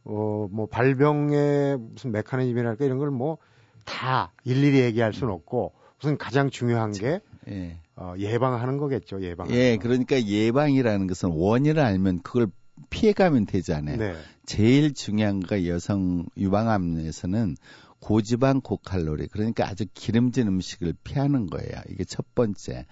어, 0.04 0.48
뭐 0.50 0.66
발병의 0.66 1.78
무슨 1.78 2.12
메커니즘이랄까 2.12 2.84
이런 2.84 2.98
걸 2.98 3.10
뭐 3.10 3.38
다 3.84 4.32
일일이 4.44 4.80
얘기할 4.80 5.12
수는 5.12 5.32
음. 5.32 5.34
없고 5.34 5.72
우선 6.00 6.18
가장 6.18 6.50
중요한 6.50 6.92
게 6.92 7.20
예. 7.48 7.78
어, 7.96 8.14
예방하는 8.18 8.78
거겠죠. 8.78 9.22
예방. 9.22 9.50
예, 9.50 9.76
그러니까 9.76 10.20
예방이라는 10.22 11.06
것은 11.06 11.30
원인을 11.30 11.82
알면 11.82 12.22
그걸 12.22 12.48
피해가면 12.90 13.46
되잖아요. 13.46 13.96
네. 13.96 14.14
제일 14.46 14.94
중요한 14.94 15.40
거 15.40 15.66
여성 15.66 16.26
유방암에서는 16.36 17.56
고지방 18.00 18.60
고칼로리 18.60 19.28
그러니까 19.28 19.66
아주 19.66 19.86
기름진 19.94 20.48
음식을 20.48 20.94
피하는 21.04 21.46
거예요. 21.46 21.72
이게 21.88 22.04
첫 22.04 22.34
번째. 22.34 22.86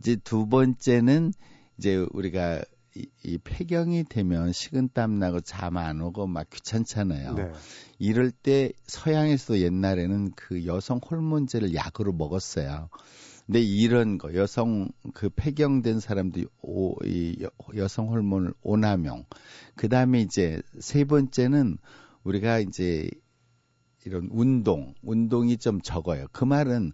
이제 0.00 0.16
두 0.16 0.46
번째는 0.48 1.32
이제 1.78 2.06
우리가 2.12 2.62
이, 2.96 3.06
이 3.24 3.38
폐경이 3.38 4.04
되면 4.04 4.52
식은땀 4.52 5.18
나고 5.18 5.40
잠 5.40 5.76
안 5.76 6.00
오고 6.00 6.28
막 6.28 6.48
귀찮잖아요. 6.48 7.34
네. 7.34 7.50
이럴 7.98 8.30
때 8.30 8.70
서양에서 8.86 9.58
옛날에는 9.58 10.32
그 10.36 10.64
여성 10.66 10.98
호르몬제를 10.98 11.74
약으로 11.74 12.12
먹었어요. 12.12 12.88
근데 13.46 13.60
이런 13.60 14.16
거 14.18 14.34
여성 14.34 14.88
그 15.12 15.28
폐경된 15.28 16.00
사람들이 16.00 16.46
오, 16.62 16.94
이 17.04 17.46
여성 17.76 18.08
호르몬을 18.08 18.54
오남용. 18.62 19.26
그다음에 19.76 20.20
이제 20.20 20.62
세 20.80 21.04
번째는 21.04 21.76
우리가 22.22 22.60
이제 22.60 23.10
이런 24.06 24.28
운동, 24.30 24.94
운동이 25.02 25.58
좀 25.58 25.80
적어요. 25.82 26.26
그 26.32 26.44
말은 26.44 26.92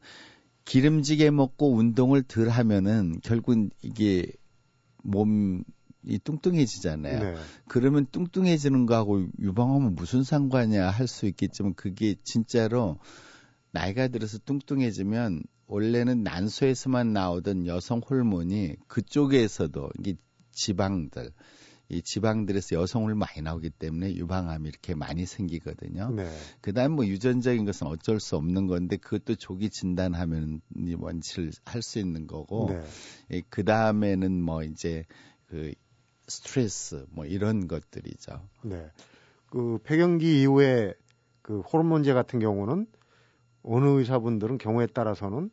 기름지게 0.64 1.30
먹고 1.30 1.75
운동을 1.75 2.23
덜 2.23 2.49
하면은 2.49 3.21
결국 3.23 3.71
이게 3.83 4.26
몸이 5.02 5.62
뚱뚱해지잖아요. 6.25 7.21
네. 7.21 7.35
그러면 7.69 8.07
뚱뚱해지는 8.11 8.87
거하고 8.87 9.26
유방하면 9.38 9.95
무슨 9.95 10.23
상관이야 10.25 10.90
할 10.90 11.07
수 11.07 11.26
있겠지만 11.26 11.75
그게 11.75 12.16
진짜로 12.25 12.99
나이가 13.73 14.09
들어서 14.09 14.38
뚱뚱해지면 14.38 15.42
원래는 15.70 16.24
난소에서만 16.24 17.12
나오던 17.12 17.66
여성 17.68 18.00
호르몬이 18.00 18.74
그쪽에서도 18.88 19.90
이게 20.00 20.16
지방들 20.50 21.30
이 21.88 22.02
지방들에서 22.02 22.74
여성 22.74 23.04
호르몬 23.04 23.20
많이 23.20 23.40
나오기 23.40 23.70
때문에 23.70 24.16
유방암이 24.16 24.68
이렇게 24.68 24.96
많이 24.96 25.26
생기거든요. 25.26 26.10
네. 26.10 26.28
그다음 26.60 26.92
뭐 26.92 27.06
유전적인 27.06 27.64
것은 27.64 27.86
어쩔 27.86 28.18
수 28.18 28.34
없는 28.34 28.66
건데 28.66 28.96
그것도 28.96 29.36
조기 29.36 29.70
진단하면 29.70 30.60
원치를 30.98 31.52
할 31.64 31.82
수 31.82 32.00
있는 32.00 32.26
거고 32.26 32.76
네. 33.28 33.42
그 33.48 33.64
다음에는 33.64 34.42
뭐 34.42 34.64
이제 34.64 35.04
그 35.46 35.72
스트레스 36.26 37.06
뭐 37.10 37.26
이런 37.26 37.68
것들이죠. 37.68 38.40
네. 38.62 38.90
그 39.46 39.78
폐경기 39.84 40.42
이후에 40.42 40.94
그 41.42 41.60
호르몬제 41.60 42.12
같은 42.12 42.40
경우는 42.40 42.88
어느 43.62 43.86
의사분들은 43.86 44.58
경우에 44.58 44.86
따라서는 44.88 45.50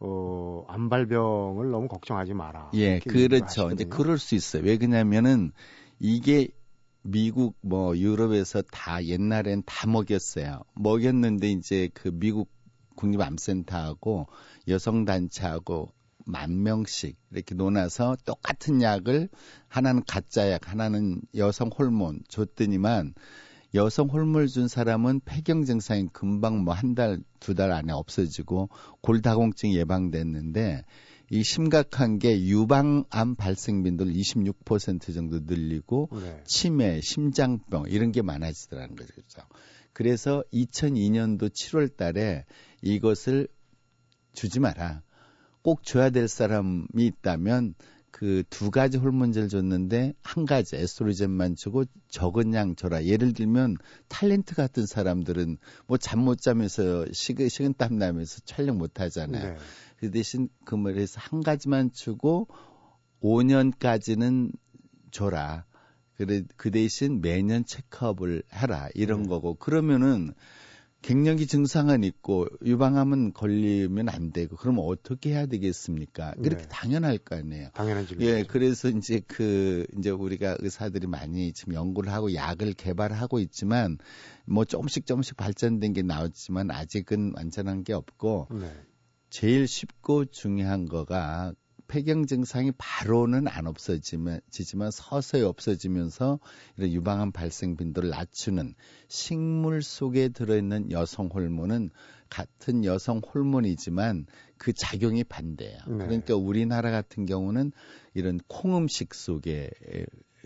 어, 0.00 0.64
암발병을 0.68 1.70
너무 1.70 1.88
걱정하지 1.88 2.34
마라. 2.34 2.70
예, 2.74 2.98
그렇죠. 3.00 3.70
이제 3.70 3.84
그럴 3.84 4.18
수 4.18 4.34
있어요. 4.34 4.62
왜 4.62 4.76
그러냐면은 4.76 5.52
이게 5.98 6.48
미국 7.02 7.56
뭐 7.60 7.96
유럽에서 7.96 8.62
다 8.62 9.04
옛날엔 9.04 9.62
다 9.64 9.86
먹였어요. 9.86 10.62
먹였는데 10.74 11.50
이제 11.50 11.88
그 11.94 12.10
미국 12.12 12.50
국립암센터하고 12.96 14.26
여성단체하고 14.68 15.92
만 16.26 16.62
명씩 16.62 17.16
이렇게 17.30 17.54
논아서 17.54 18.16
똑같은 18.24 18.82
약을 18.82 19.28
하나는 19.68 20.02
가짜 20.06 20.50
약, 20.50 20.68
하나는 20.68 21.20
여성 21.36 21.68
호르몬 21.68 22.20
줬더니만 22.28 23.14
여성 23.74 24.08
호르몬을 24.08 24.48
준 24.48 24.68
사람은 24.68 25.20
폐경 25.24 25.64
증상이 25.64 26.08
금방 26.12 26.64
뭐 26.64 26.74
한 26.74 26.94
달, 26.94 27.20
두 27.40 27.54
달 27.54 27.72
안에 27.72 27.92
없어지고 27.92 28.68
골다공증이 29.02 29.76
예방됐는데 29.76 30.84
이 31.30 31.42
심각한 31.42 32.18
게 32.18 32.40
유방암 32.40 33.34
발생 33.36 33.82
빈도를 33.82 34.12
26% 34.12 35.12
정도 35.12 35.40
늘리고 35.40 36.08
네. 36.12 36.40
치매, 36.44 37.00
심장병 37.00 37.86
이런 37.88 38.12
게 38.12 38.22
많아지더라는 38.22 38.94
거죠. 38.94 39.12
그래서 39.92 40.44
2002년도 40.52 41.50
7월 41.50 41.96
달에 41.96 42.44
이것을 42.82 43.48
주지 44.32 44.60
마라. 44.60 45.02
꼭 45.62 45.82
줘야 45.82 46.10
될 46.10 46.28
사람이 46.28 46.86
있다면 46.94 47.74
그 48.16 48.44
두 48.48 48.70
가지 48.70 48.96
호르몬제를 48.96 49.50
줬는데 49.50 50.14
한 50.22 50.46
가지 50.46 50.74
에스트로겐만 50.76 51.54
주고 51.54 51.84
적은 52.08 52.54
양 52.54 52.74
줘라. 52.74 53.04
예를 53.04 53.34
들면 53.34 53.76
탤런트 54.08 54.56
같은 54.56 54.86
사람들은 54.86 55.58
뭐 55.86 55.98
잠 55.98 56.20
못 56.20 56.40
자면서 56.40 57.04
식은 57.12 57.50
식은 57.50 57.74
땀 57.76 57.98
나면서 57.98 58.40
촬영 58.46 58.78
못 58.78 59.00
하잖아요. 59.00 59.52
네. 59.52 59.58
그 59.98 60.10
대신 60.10 60.48
그 60.64 60.76
말에서 60.76 61.20
한 61.20 61.42
가지만 61.42 61.92
주고 61.92 62.48
5년까지는 63.20 64.50
줘라. 65.10 65.66
그래 66.16 66.42
그 66.56 66.70
대신 66.70 67.20
매년 67.20 67.66
체크업을 67.66 68.44
해라 68.50 68.88
이런 68.94 69.24
음. 69.24 69.28
거고 69.28 69.56
그러면은 69.56 70.32
갱년기 71.06 71.46
증상은 71.46 72.02
있고 72.02 72.48
유방암은 72.64 73.32
걸리면 73.32 74.08
안 74.08 74.32
되고 74.32 74.56
그러면 74.56 74.84
어떻게 74.86 75.30
해야 75.30 75.46
되겠습니까? 75.46 76.34
그렇게 76.34 76.62
네. 76.64 76.68
당연할 76.68 77.18
거 77.18 77.36
아니에요. 77.36 77.68
당연한 77.74 78.08
질문. 78.08 78.26
예, 78.26 78.42
그래서 78.42 78.88
이제 78.88 79.20
그 79.28 79.86
이제 79.96 80.10
우리가 80.10 80.56
의사들이 80.58 81.06
많이 81.06 81.52
지금 81.52 81.74
연구를 81.74 82.12
하고 82.12 82.34
약을 82.34 82.72
개발하고 82.72 83.38
있지만 83.38 83.98
뭐 84.46 84.64
조금씩 84.64 85.06
조금씩 85.06 85.36
발전된 85.36 85.92
게 85.92 86.02
나왔지만 86.02 86.72
아직은 86.72 87.34
완전한 87.36 87.84
게 87.84 87.92
없고 87.92 88.48
네. 88.50 88.68
제일 89.30 89.68
쉽고 89.68 90.24
중요한 90.24 90.86
거가 90.86 91.52
폐경 91.88 92.26
증상이 92.26 92.72
바로는 92.76 93.48
안 93.48 93.66
없어지면 93.66 94.40
지지만 94.50 94.90
서서히 94.90 95.42
없어지면서 95.42 96.38
이런 96.76 96.90
유방암 96.90 97.32
발생 97.32 97.76
빈도를 97.76 98.10
낮추는 98.10 98.74
식물 99.08 99.82
속에 99.82 100.28
들어있는 100.28 100.90
여성 100.90 101.28
호르몬은 101.28 101.90
같은 102.28 102.84
여성 102.84 103.18
호르몬이지만 103.18 104.26
그 104.58 104.72
작용이 104.72 105.24
반대예요. 105.24 105.78
네. 105.86 106.04
그러니까 106.06 106.34
우리나라 106.34 106.90
같은 106.90 107.26
경우는 107.26 107.72
이런 108.14 108.40
콩 108.48 108.76
음식 108.76 109.14
속에 109.14 109.70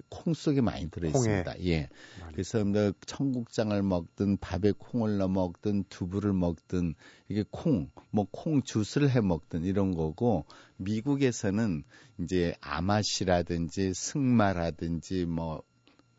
콩 0.08 0.34
속에 0.34 0.60
많이 0.60 0.90
들어 0.90 1.08
있습니다. 1.08 1.60
예. 1.64 1.88
많이. 2.20 2.32
그래서 2.32 2.64
뭐 2.64 2.92
청국장을 3.06 3.82
먹든 3.82 4.36
밥에 4.38 4.72
콩을 4.78 5.18
넣어 5.18 5.28
먹든 5.28 5.84
두부를 5.88 6.32
먹든 6.32 6.94
이게 7.28 7.44
콩, 7.50 7.90
뭐 8.10 8.26
콩 8.30 8.62
주스를 8.62 9.10
해 9.10 9.20
먹든 9.20 9.64
이런 9.64 9.94
거고 9.94 10.46
미국에서는 10.76 11.84
이제 12.18 12.54
아마시라든지 12.60 13.92
승마라든지 13.94 15.26
뭐 15.26 15.62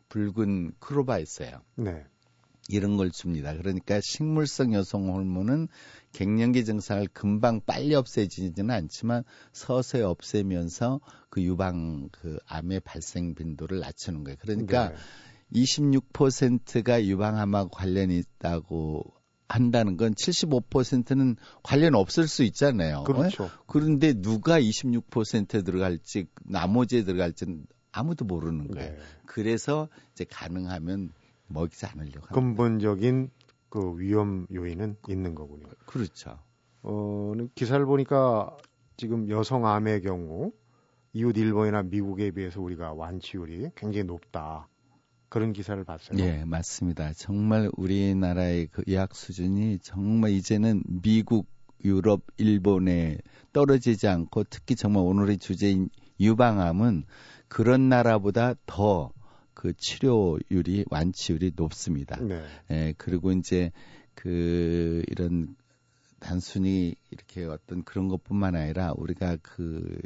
붉은 0.08 0.72
크로바 0.78 1.18
있어요. 1.18 1.62
네. 1.76 2.04
이런 2.68 2.96
걸 2.96 3.10
줍니다. 3.10 3.56
그러니까 3.56 4.00
식물성 4.00 4.72
여성 4.74 5.12
호르몬은 5.12 5.68
갱년기 6.12 6.64
증상을 6.64 7.08
금방 7.12 7.60
빨리 7.64 7.94
없애지는 7.94 8.70
않지만 8.70 9.24
서서히 9.52 10.02
없애면서 10.02 11.00
그 11.28 11.42
유방 11.42 12.08
그 12.12 12.38
암의 12.46 12.80
발생 12.80 13.34
빈도를 13.34 13.80
낮추는 13.80 14.24
거예요. 14.24 14.36
그러니까 14.40 14.90
네. 14.90 14.96
26%가 15.54 17.04
유방암하고 17.04 17.70
관련이 17.70 18.16
있다고 18.18 19.04
한다는 19.48 19.98
건 19.98 20.14
75%는 20.14 21.36
관련 21.62 21.94
없을 21.94 22.26
수 22.26 22.42
있잖아요. 22.44 23.04
그렇죠. 23.04 23.50
그런데 23.66 24.14
누가 24.14 24.58
26%에 24.58 25.62
들어갈지 25.62 26.26
나머지에 26.44 27.04
들어갈지는 27.04 27.66
아무도 27.90 28.24
모르는 28.24 28.68
거예요. 28.68 28.92
네. 28.92 28.98
그래서 29.26 29.88
이제 30.12 30.24
가능하면 30.24 31.12
먹이지 31.52 31.86
않으려고 31.86 32.26
합니다. 32.26 32.34
근본적인 32.34 33.30
그 33.68 33.98
위험 33.98 34.46
요인은 34.52 34.96
있는 35.08 35.34
거군요. 35.34 35.66
그렇죠. 35.86 36.38
어, 36.82 37.32
기사를 37.54 37.84
보니까 37.86 38.56
지금 38.96 39.28
여성 39.30 39.66
암의 39.66 40.02
경우 40.02 40.52
이웃 41.14 41.36
일본이나 41.36 41.82
미국에 41.82 42.30
비해서 42.30 42.60
우리가 42.60 42.92
완치율이 42.92 43.70
굉장히 43.74 44.04
높다. 44.04 44.68
그런 45.28 45.54
기사를 45.54 45.82
봤어요. 45.84 46.18
예, 46.18 46.44
맞습니다. 46.44 47.14
정말 47.14 47.70
우리나라의 47.78 48.66
그 48.66 48.82
의학 48.86 49.14
수준이 49.14 49.78
정말 49.78 50.32
이제는 50.32 50.82
미국, 50.86 51.46
유럽, 51.84 52.20
일본에 52.36 53.18
떨어지지 53.54 54.08
않고 54.08 54.44
특히 54.44 54.76
정말 54.76 55.04
오늘의 55.04 55.38
주제인 55.38 55.88
유방암은 56.20 57.04
그런 57.48 57.88
나라보다 57.88 58.54
더 58.66 59.10
그 59.54 59.72
치료율이 59.76 60.86
완치율이 60.90 61.52
높습니다. 61.56 62.16
네. 62.20 62.42
예, 62.70 62.94
그리고 62.96 63.32
이제 63.32 63.72
그 64.14 65.02
이런 65.08 65.56
단순히 66.20 66.94
이렇게 67.10 67.44
어떤 67.44 67.82
그런 67.82 68.08
것뿐만 68.08 68.54
아니라 68.54 68.92
우리가 68.96 69.38
그 69.42 69.98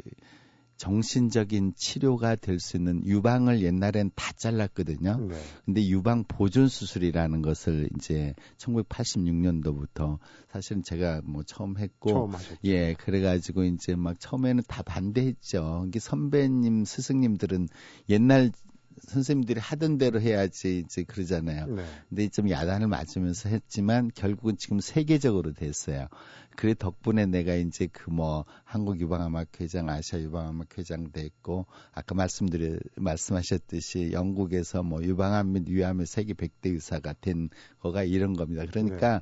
정신적인 0.77 1.73
치료가 1.75 2.35
될 2.35 2.59
수 2.59 2.77
있는 2.77 3.03
유방을 3.05 3.61
옛날엔 3.61 4.11
다 4.15 4.31
잘랐거든요. 4.35 5.17
네. 5.17 5.35
근데 5.65 5.87
유방 5.87 6.23
보존 6.27 6.67
수술이라는 6.67 7.41
것을 7.41 7.89
이제 7.95 8.33
1986년도부터 8.57 10.19
사실은 10.51 10.83
제가 10.83 11.21
뭐 11.23 11.43
처음 11.43 11.77
했고 11.77 12.09
처음 12.09 12.33
하셨죠. 12.33 12.59
예, 12.65 12.93
그래 12.93 13.21
가지고 13.21 13.63
이제 13.63 13.95
막 13.95 14.19
처음에는 14.19 14.63
다 14.67 14.83
반대했죠. 14.83 15.85
이게 15.87 15.99
선배님, 15.99 16.85
스승님들은 16.85 17.67
옛날 18.09 18.51
선생님들이 18.99 19.59
하던 19.59 19.97
대로 19.97 20.19
해야지 20.19 20.79
이제 20.79 21.03
그러잖아요. 21.03 21.67
네. 21.67 21.85
근데 22.09 22.27
좀 22.29 22.49
야단을 22.49 22.87
맞으면서 22.87 23.49
했지만 23.49 24.11
결국은 24.13 24.57
지금 24.57 24.79
세계적으로 24.79 25.53
됐어요. 25.53 26.07
그래 26.55 26.73
덕분에 26.73 27.27
내가 27.27 27.53
이제 27.53 27.87
그 27.87 28.07
뭐 28.17 28.45
한국 28.63 28.99
유방암학 28.99 29.61
회장, 29.61 29.89
아시아 29.89 30.19
유방암학 30.19 30.75
회장 30.79 31.11
됐고 31.11 31.67
아까 31.91 32.15
말씀드려 32.15 32.79
말씀하셨듯이 32.95 34.11
영국에서 34.11 34.81
뭐 34.81 35.03
유방암 35.03 35.51
및 35.51 35.69
위암의 35.69 36.07
세계 36.07 36.33
100대 36.33 36.71
의사가 36.73 37.13
된 37.21 37.49
거가 37.79 38.03
이런 38.03 38.33
겁니다. 38.33 38.63
그러니까 38.65 39.21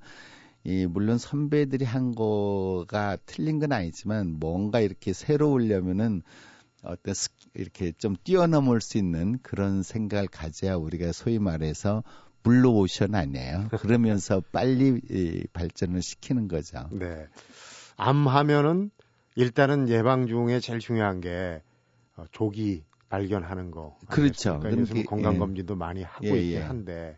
이 0.63 0.85
물론 0.85 1.17
선배들이 1.17 1.83
한 1.83 2.15
거가 2.15 3.17
틀린 3.25 3.59
건 3.59 3.73
아니지만 3.73 4.39
뭔가 4.39 4.79
이렇게 4.79 5.11
새로우려면은 5.11 6.21
어떤 6.85 7.13
스- 7.13 7.29
이렇게 7.53 7.91
좀 7.91 8.15
뛰어넘을 8.23 8.81
수 8.81 8.97
있는 8.97 9.39
그런 9.41 9.83
생각을 9.83 10.27
가져야 10.27 10.75
우리가 10.75 11.11
소위 11.11 11.39
말해서 11.39 12.03
블루오션 12.43 13.15
아니에요. 13.15 13.69
그러면서 13.81 14.41
빨리 14.51 15.01
이 15.09 15.47
발전을 15.53 16.01
시키는 16.01 16.47
거죠. 16.47 16.87
네. 16.91 17.27
암 17.97 18.27
하면은 18.27 18.91
일단은 19.35 19.89
예방 19.89 20.27
중에 20.27 20.59
제일 20.59 20.79
중요한 20.79 21.21
게 21.21 21.61
어, 22.17 22.25
조기 22.31 22.83
발견하는 23.09 23.71
거. 23.71 23.97
그렇죠. 24.07 24.61
요즘 24.65 25.03
건강 25.03 25.35
예. 25.35 25.39
검진도 25.39 25.75
많이 25.75 26.03
하고 26.03 26.25
예, 26.25 26.39
있긴 26.41 26.57
예. 26.57 26.63
한데 26.63 27.17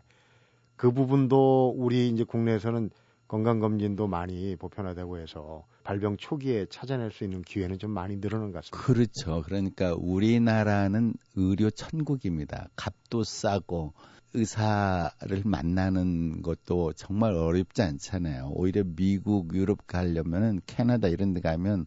그 0.76 0.92
부분도 0.92 1.74
우리 1.76 2.08
이제 2.08 2.24
국내에서는 2.24 2.90
건강 3.26 3.58
검진도 3.60 4.06
많이 4.06 4.56
보편화되고 4.56 5.18
해서 5.18 5.64
발병 5.88 6.18
초기에 6.18 6.66
찾아낼 6.68 7.10
수 7.10 7.24
있는 7.24 7.40
기회는 7.40 7.78
좀 7.78 7.92
많이 7.92 8.20
늘어난 8.20 8.52
것 8.52 8.62
같습니다. 8.62 8.86
그렇죠. 8.86 9.42
그러니까 9.46 9.94
우리나라는 9.94 11.14
의료 11.34 11.70
천국입니다. 11.70 12.68
값도 12.76 13.24
싸고 13.24 13.94
의사를 14.34 15.42
만나는 15.46 16.42
것도 16.42 16.92
정말 16.92 17.32
어렵지 17.32 17.80
않잖아요. 17.80 18.50
오히려 18.52 18.84
미국, 18.84 19.54
유럽 19.54 19.86
가려면은 19.86 20.60
캐나다 20.66 21.08
이런 21.08 21.32
데 21.32 21.40
가면 21.40 21.86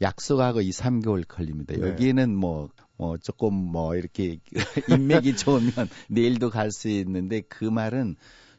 약속하고 0.00 0.60
2, 0.60 0.70
3개월 0.70 1.26
걸립니다. 1.26 1.74
네. 1.76 1.88
여기는 1.88 2.36
뭐, 2.36 2.68
뭐 2.96 3.16
조금 3.18 3.54
뭐 3.54 3.96
이렇게 3.96 4.38
인맥이 4.88 5.34
좋으면 5.34 5.72
내일도 6.08 6.48
갈 6.48 6.70
수 6.70 6.88
있는데 6.88 7.40
그 7.40 7.64
말은 7.64 8.14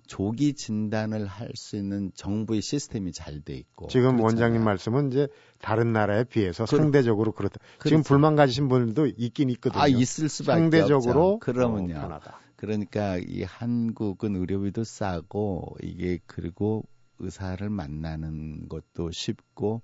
조기 0.07 0.53
진단을 0.53 1.25
할 1.27 1.49
수 1.55 1.75
있는 1.77 2.11
정부의 2.15 2.61
시스템이 2.61 3.11
잘 3.13 3.41
돼 3.41 3.55
있고. 3.55 3.87
지금 3.87 4.17
그렇잖아요. 4.17 4.23
원장님 4.25 4.63
말씀은 4.63 5.09
이제 5.11 5.27
다른 5.59 5.93
나라에 5.93 6.23
비해서 6.25 6.65
그렇- 6.65 6.77
상대적으로 6.79 7.31
그렇다. 7.31 7.57
지금 7.83 7.97
그렇죠. 7.97 8.03
불만 8.07 8.35
가지신 8.35 8.67
분들도 8.67 9.07
있긴 9.17 9.49
있거든요. 9.51 9.81
아, 9.81 9.87
있을 9.87 10.29
수밖에 10.29 10.59
상대적으로 10.59 11.33
없죠. 11.33 11.39
그러면요. 11.39 11.97
어. 11.97 12.19
그러니까 12.55 13.17
이 13.17 13.43
한국은 13.43 14.35
의료비도 14.35 14.83
싸고 14.83 15.77
이게 15.81 16.19
그리고 16.25 16.83
의사를 17.19 17.69
만나는 17.69 18.67
것도 18.69 19.11
쉽고 19.11 19.81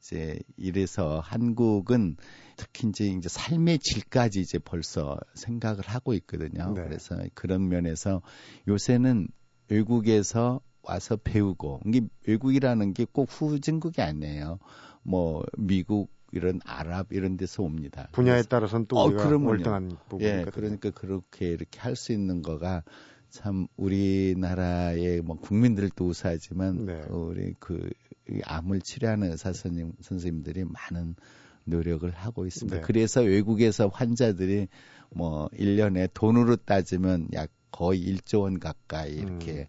이제 0.00 0.38
이래서 0.56 1.20
한국은 1.20 2.16
특히 2.56 2.88
이제 2.88 3.06
이제 3.06 3.28
삶의 3.28 3.78
질까지 3.80 4.40
이제 4.40 4.58
벌써 4.58 5.18
생각을 5.34 5.80
하고 5.86 6.14
있거든요. 6.14 6.72
네. 6.74 6.82
그래서 6.84 7.16
그런 7.34 7.68
면에서 7.68 8.22
요새는 8.68 9.28
외국에서 9.70 10.60
와서 10.82 11.16
배우고 11.16 11.80
이게 11.86 12.02
외국이라는 12.26 12.94
게 12.94 13.04
꼭 13.04 13.28
후진국이 13.30 14.00
아니에요. 14.02 14.58
뭐 15.02 15.44
미국 15.56 16.10
이런 16.32 16.60
아랍 16.64 17.12
이런 17.12 17.36
데서 17.36 17.62
옵니다. 17.62 18.08
분야에 18.12 18.42
따라서는 18.42 18.86
또 18.88 18.98
어, 18.98 19.06
우리가 19.06 19.24
그러면요. 19.24 19.50
월등한 19.50 19.96
부분이 20.08 20.24
예. 20.28 20.44
그러니까 20.52 20.90
그렇게 20.90 21.48
이렇게 21.48 21.80
할 21.80 21.96
수 21.96 22.12
있는 22.12 22.42
거가 22.42 22.82
참 23.30 23.66
우리나라의 23.76 25.20
뭐 25.22 25.36
국민들도 25.38 26.06
우사하지만 26.06 26.86
네. 26.86 27.00
그 27.06 27.14
우리 27.14 27.54
그이 27.58 28.40
암을 28.44 28.80
치료하는 28.80 29.30
의사 29.32 29.52
선생님 29.52 29.92
선생님들이 30.00 30.64
많은 30.64 31.16
노력을 31.64 32.08
하고 32.10 32.46
있습니다. 32.46 32.76
네. 32.78 32.82
그래서 32.82 33.20
외국에서 33.22 33.88
환자들이 33.88 34.68
뭐 35.10 35.48
1년에 35.48 36.08
돈으로 36.14 36.56
따지면 36.56 37.28
약 37.34 37.50
거의 37.70 38.00
1조 38.04 38.42
원 38.42 38.58
가까이 38.58 39.14
이렇게 39.14 39.68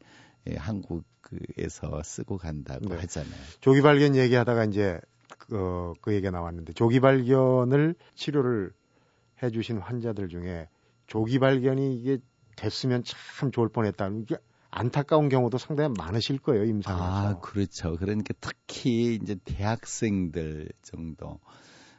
예, 0.50 0.56
한국에서 0.56 2.02
쓰고 2.04 2.38
간다고 2.38 2.90
네. 2.90 2.96
하잖아요. 2.98 3.42
조기 3.60 3.82
발견 3.82 4.16
얘기하다가 4.16 4.66
이제 4.66 5.00
그, 5.38 5.94
그 6.02 6.14
얘기가 6.14 6.32
나왔는데 6.32 6.74
조기 6.74 7.00
발견을 7.00 7.96
치료를 8.16 8.72
해주신 9.44 9.78
환자들 9.78 10.30
중에 10.30 10.68
조기 11.08 11.40
발견이 11.40 11.96
이게 11.96 12.18
됐으면 12.56 13.04
참 13.04 13.52
좋을 13.52 13.70
뻔했다는 13.70 14.26
게 14.26 14.38
안타까운 14.70 15.30
경우도 15.30 15.58
상당히 15.58 15.94
많으실 15.98 16.40
거예요 16.40 16.64
임상에서. 16.64 17.04
아, 17.04 17.40
그렇죠. 17.40 17.98
그러니까 17.98 18.34
특히 18.40 19.16
이제 19.16 19.36
대학생들 19.44 20.70
정도. 20.82 21.40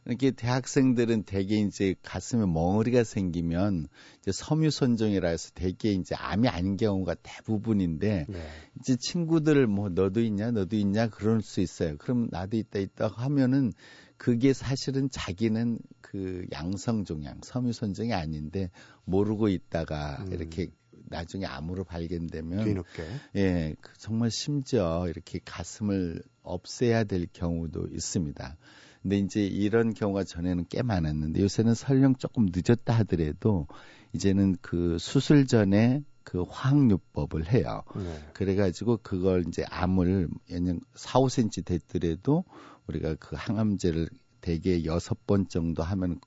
이렇게 0.05 0.33
대학생들은 0.33 1.23
대개 1.23 1.57
이제 1.59 1.95
가슴에 2.03 2.45
멍어리가 2.47 3.05
생기면 3.05 3.87
이제 4.21 4.33
섬유 4.33 4.71
선종이라 4.71 5.29
해서 5.29 5.51
대개 5.55 5.93
이제 5.93 6.15
암이 6.17 6.49
아닌 6.49 6.77
경우가 6.77 7.15
대부분인데 7.23 8.27
네. 8.29 8.49
이제 8.81 8.97
친구들 8.97 9.67
뭐 9.67 9.89
너도 9.89 10.21
있냐 10.21 10.51
너도 10.51 10.77
있냐 10.77 11.09
그럴 11.09 11.41
수 11.41 11.61
있어요. 11.61 11.97
그럼 11.99 12.29
나도 12.31 12.57
있다 12.57 12.81
있다 12.81 13.09
하면은 13.09 13.73
그게 14.17 14.53
사실은 14.53 15.09
자기는 15.11 15.79
그 16.01 16.47
양성 16.53 17.05
종양 17.05 17.41
섬유 17.43 17.73
선종이 17.73 18.13
아닌데 18.13 18.71
모르고 19.05 19.49
있다가 19.49 20.25
음. 20.27 20.33
이렇게 20.33 20.69
나중에 21.13 21.45
암으로 21.47 21.85
발견되면 21.85 22.65
뒤늦게. 22.65 23.07
예, 23.37 23.77
그 23.81 23.93
정말 23.99 24.31
심지어 24.31 25.07
이렇게 25.09 25.41
가슴을 25.45 26.23
없애야 26.43 27.05
될 27.05 27.27
경우도 27.33 27.89
있습니다. 27.93 28.57
근데 29.03 29.19
이제 29.19 29.45
이런 29.45 29.95
경우가 29.95 30.25
전에는 30.25 30.67
꽤 30.69 30.83
많았는데 30.83 31.43
요새는 31.43 31.75
설령 31.75 32.15
조금 32.17 32.49
늦었다 32.55 32.95
하더라도 32.99 33.67
이제는 34.13 34.57
그 34.61 34.97
수술 34.99 35.47
전에 35.47 36.05
그 36.25 36.45
화학요법을 36.49 37.53
해요. 37.53 37.83
네. 37.97 38.31
그래가지고 38.33 39.01
그걸 39.03 39.45
이제 39.49 39.65
암을 39.69 40.29
연령 40.51 40.81
4, 40.95 41.19
5cm 41.19 41.65
됐더라도 41.65 42.45
우리가 42.87 43.17
그 43.19 43.35
항암제를 43.37 44.09
대개 44.41 44.85
여섯 44.85 45.27
번 45.27 45.49
정도 45.49 45.83
하면 45.83 46.21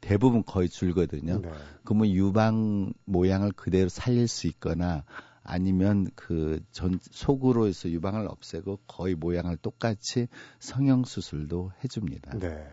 대부분 0.00 0.44
거의 0.44 0.68
줄거든요. 0.68 1.40
네. 1.40 1.50
그러면 1.84 2.10
유방 2.10 2.92
모양을 3.04 3.52
그대로 3.52 3.88
살릴 3.88 4.28
수 4.28 4.46
있거나 4.48 5.04
아니면 5.46 6.06
그 6.14 6.60
전 6.72 6.98
속으로 7.00 7.66
해서 7.66 7.88
유방을 7.88 8.26
없애고 8.26 8.80
거의 8.86 9.14
모양을 9.14 9.56
똑같이 9.56 10.26
성형 10.58 11.04
수술도 11.04 11.72
해줍니다. 11.84 12.38
네. 12.38 12.66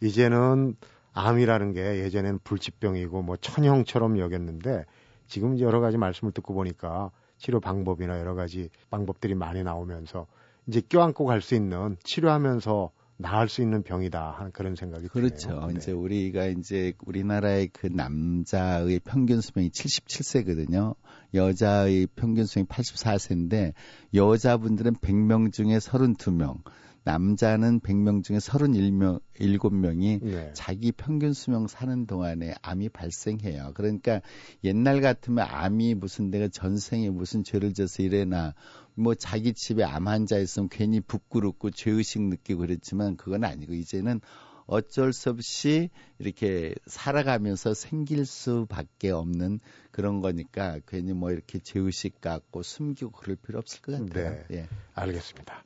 이제는 0.00 0.76
암이라는 1.12 1.72
게 1.72 1.98
예전에는 2.04 2.40
불치병이고 2.44 3.22
뭐 3.22 3.36
천형처럼 3.36 4.18
여겼는데 4.18 4.84
지금 5.26 5.58
여러 5.60 5.80
가지 5.80 5.96
말씀을 5.96 6.32
듣고 6.32 6.54
보니까 6.54 7.10
치료 7.38 7.60
방법이나 7.60 8.18
여러 8.20 8.34
가지 8.34 8.70
방법들이 8.90 9.34
많이 9.34 9.62
나오면서 9.62 10.26
이제 10.66 10.80
껴안고 10.80 11.24
갈 11.26 11.40
수 11.40 11.54
있는 11.54 11.96
치료하면서 12.04 12.90
나을 13.22 13.48
수 13.48 13.62
있는 13.62 13.82
병이다 13.82 14.32
하는 14.32 14.52
그런 14.52 14.76
생각이 14.76 15.08
그렇죠. 15.08 15.48
드네요. 15.48 15.66
네. 15.68 15.74
이제 15.76 15.92
우리가 15.92 16.46
이제 16.46 16.92
우리나라의 17.06 17.68
그 17.72 17.86
남자의 17.86 19.00
평균 19.00 19.40
수명이 19.40 19.70
77세거든요. 19.70 20.94
여자의 21.32 22.06
평균 22.14 22.44
수명이 22.44 22.68
84세인데 22.68 23.72
여자분들은 24.14 24.96
100명 24.96 25.52
중에 25.52 25.78
32명, 25.78 26.58
남자는 27.04 27.80
100명 27.80 28.22
중에 28.22 28.38
31명, 28.38 29.20
7명이 29.34 30.22
네. 30.22 30.50
자기 30.54 30.92
평균 30.92 31.32
수명 31.32 31.66
사는 31.66 32.06
동안에 32.06 32.54
암이 32.62 32.90
발생해요. 32.90 33.72
그러니까 33.74 34.20
옛날 34.62 35.00
같으면 35.00 35.46
암이 35.48 35.94
무슨 35.94 36.30
내가 36.30 36.48
전생에 36.48 37.10
무슨 37.10 37.42
죄를 37.42 37.74
져서 37.74 38.02
이래나 38.04 38.54
뭐 38.94 39.14
자기 39.14 39.54
집에 39.54 39.84
암 39.84 40.08
환자 40.08 40.38
있으면 40.38 40.68
괜히 40.68 41.00
부끄럽고 41.00 41.70
죄의식 41.70 42.22
느끼고 42.22 42.60
그랬지만 42.60 43.16
그건 43.16 43.44
아니고 43.44 43.74
이제는 43.74 44.20
어쩔 44.66 45.12
수 45.12 45.30
없이 45.30 45.90
이렇게 46.18 46.74
살아가면서 46.86 47.74
생길 47.74 48.24
수밖에 48.24 49.10
없는 49.10 49.60
그런 49.90 50.20
거니까 50.20 50.78
괜히 50.86 51.12
뭐 51.12 51.30
이렇게 51.30 51.58
죄의식 51.58 52.20
갖고 52.20 52.62
숨기고 52.62 53.10
그럴 53.10 53.36
필요 53.36 53.58
없을 53.58 53.82
것 53.82 53.92
같아요. 53.92 54.30
네. 54.48 54.56
예. 54.56 54.68
알겠습니다. 54.94 55.64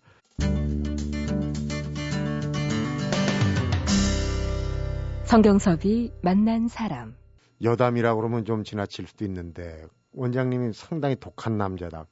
성경섭이 5.24 6.12
만난 6.22 6.68
사람. 6.68 7.16
여담이라고 7.62 8.20
그러면 8.20 8.44
좀 8.44 8.64
지나칠 8.64 9.06
수도 9.06 9.24
있는데 9.24 9.84
원장님이 10.16 10.72
상당히 10.72 11.14
독한 11.14 11.58
남자다. 11.58 12.06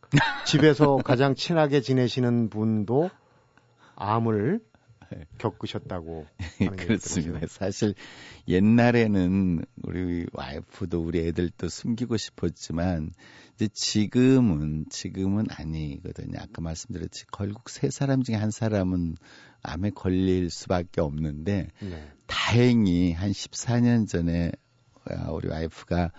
집에서 0.47 0.97
가장 1.03 1.35
친하게 1.35 1.81
지내시는 1.81 2.51
분도 2.51 3.11
암을 3.97 4.61
겪으셨다고 5.39 6.27
그렇습니다. 6.77 7.47
사실 7.49 7.95
옛날에는 8.47 9.65
우리 9.83 10.27
와이프도 10.33 11.03
우리 11.03 11.27
애들도 11.27 11.69
숨기고 11.69 12.17
싶었지만 12.17 13.11
이제 13.55 13.69
지금은 13.69 14.87
지금은 14.91 15.47
아니거든요. 15.51 16.39
아까 16.41 16.61
말씀드렸지 16.61 17.27
결국 17.33 17.71
세 17.71 17.91
사람 17.91 18.23
중에 18.23 18.37
한 18.37 18.51
사람은 18.51 19.17
암에 19.63 19.91
걸릴 19.91 20.51
수밖에 20.51 21.01
없는데 21.01 21.69
네. 21.81 22.13
다행히 22.27 23.13
한 23.13 23.31
14년 23.31 24.07
전에 24.07 24.53
아, 25.07 25.31
우리 25.31 25.49
와이프가 25.49 26.13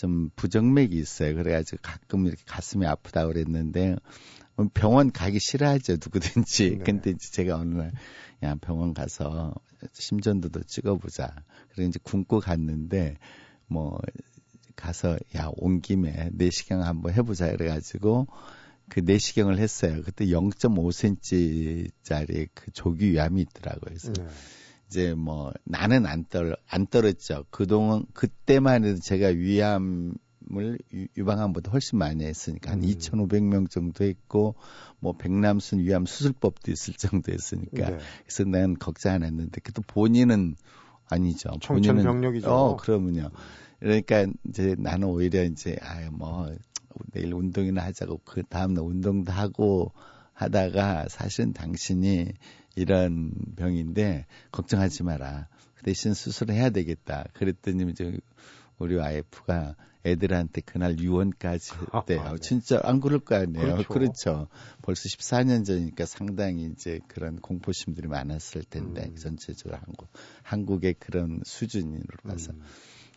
좀 0.00 0.30
부정맥이 0.36 0.96
있어요. 0.96 1.34
그래가지고 1.34 1.78
가끔 1.82 2.26
이렇게 2.26 2.42
가슴이 2.46 2.86
아프다 2.86 3.26
그랬는데 3.26 3.96
병원 4.74 5.12
가기 5.12 5.38
싫어하죠 5.38 5.94
누구든지. 5.94 6.78
네. 6.78 6.84
근데 6.84 7.10
이제 7.10 7.30
제가 7.30 7.56
어느 7.56 7.74
날 7.74 7.92
야 8.42 8.54
병원 8.54 8.94
가서 8.94 9.54
심전도도 9.92 10.62
찍어보자. 10.62 11.44
그래 11.72 11.84
이제 11.86 12.00
굶고 12.02 12.40
갔는데 12.40 13.18
뭐 13.66 14.00
가서 14.76 15.18
야 15.36 15.50
온 15.56 15.82
김에 15.82 16.30
내시경 16.32 16.82
한번 16.82 17.12
해보자 17.12 17.50
그래가지고 17.50 18.28
그 18.88 19.00
내시경을 19.00 19.58
했어요. 19.58 20.00
그때 20.02 20.24
0.5cm짜리 20.26 22.48
그 22.54 22.70
조기 22.72 23.12
위암이 23.12 23.42
있더라고요. 23.42 23.80
그래서 23.84 24.14
네. 24.14 24.26
이제 24.90 25.14
뭐 25.14 25.52
나는 25.64 26.04
안 26.04 26.24
떨, 26.24 26.56
안 26.68 26.86
떨었죠. 26.88 27.44
그동안 27.50 28.04
그때만 28.12 28.84
해도 28.84 28.98
제가 28.98 29.28
위암을 29.28 30.14
유- 30.92 31.06
유방암보다 31.16 31.70
훨씬 31.70 31.98
많이 31.98 32.24
했으니까 32.24 32.72
한 32.72 32.82
음. 32.82 32.88
2,500명 32.88 33.70
정도 33.70 34.04
했고 34.04 34.56
뭐 34.98 35.12
백남순 35.16 35.78
위암 35.78 36.06
수술법도 36.06 36.72
있을 36.72 36.94
정도 36.94 37.32
했으니까 37.32 37.90
네. 37.90 37.98
그래서 38.24 38.44
난 38.44 38.74
걱정 38.74 39.12
안 39.14 39.22
했는데 39.22 39.60
그또 39.60 39.82
본인은 39.86 40.56
아니죠. 41.08 41.50
본인은 41.66 42.02
청천벽력이죠. 42.02 42.50
어, 42.50 42.76
그러면요. 42.76 43.30
그러니까 43.78 44.26
이제 44.48 44.74
나는 44.76 45.06
오히려 45.06 45.44
이제 45.44 45.76
아유 45.82 46.10
뭐 46.12 46.50
내일 47.12 47.32
운동이나 47.32 47.84
하자고 47.84 48.22
그 48.24 48.42
다음날 48.42 48.84
운동도 48.84 49.30
하고 49.30 49.92
하다가 50.32 51.06
사실은 51.08 51.52
당신이 51.52 52.32
이런 52.80 53.32
병인데 53.56 54.26
걱정하지 54.52 55.02
마라. 55.02 55.48
그 55.74 55.84
대신 55.84 56.14
수술을 56.14 56.54
해야 56.54 56.70
되겠다. 56.70 57.26
그랬더니 57.34 57.90
이제 57.90 58.18
우리 58.78 58.96
와이프가 58.96 59.76
애들한테 60.06 60.62
그날 60.62 60.98
유언까지 60.98 61.72
했대요. 61.94 62.32
네. 62.32 62.38
진짜 62.40 62.80
안 62.82 63.00
그럴 63.00 63.20
거 63.20 63.36
아니에요. 63.36 63.84
그렇죠. 63.84 63.88
그렇죠. 63.88 64.48
벌써 64.82 65.08
14년 65.08 65.64
전이니까 65.64 66.06
상당히 66.06 66.70
이제 66.72 67.00
그런 67.08 67.36
공포심들이 67.40 68.08
많았을 68.08 68.64
텐데 68.64 69.08
음. 69.10 69.16
전체적으로 69.16 69.78
한국 69.78 70.08
한국의 70.42 70.94
그런 70.98 71.40
수준으로 71.44 72.06
봐서. 72.22 72.52
음. 72.52 72.62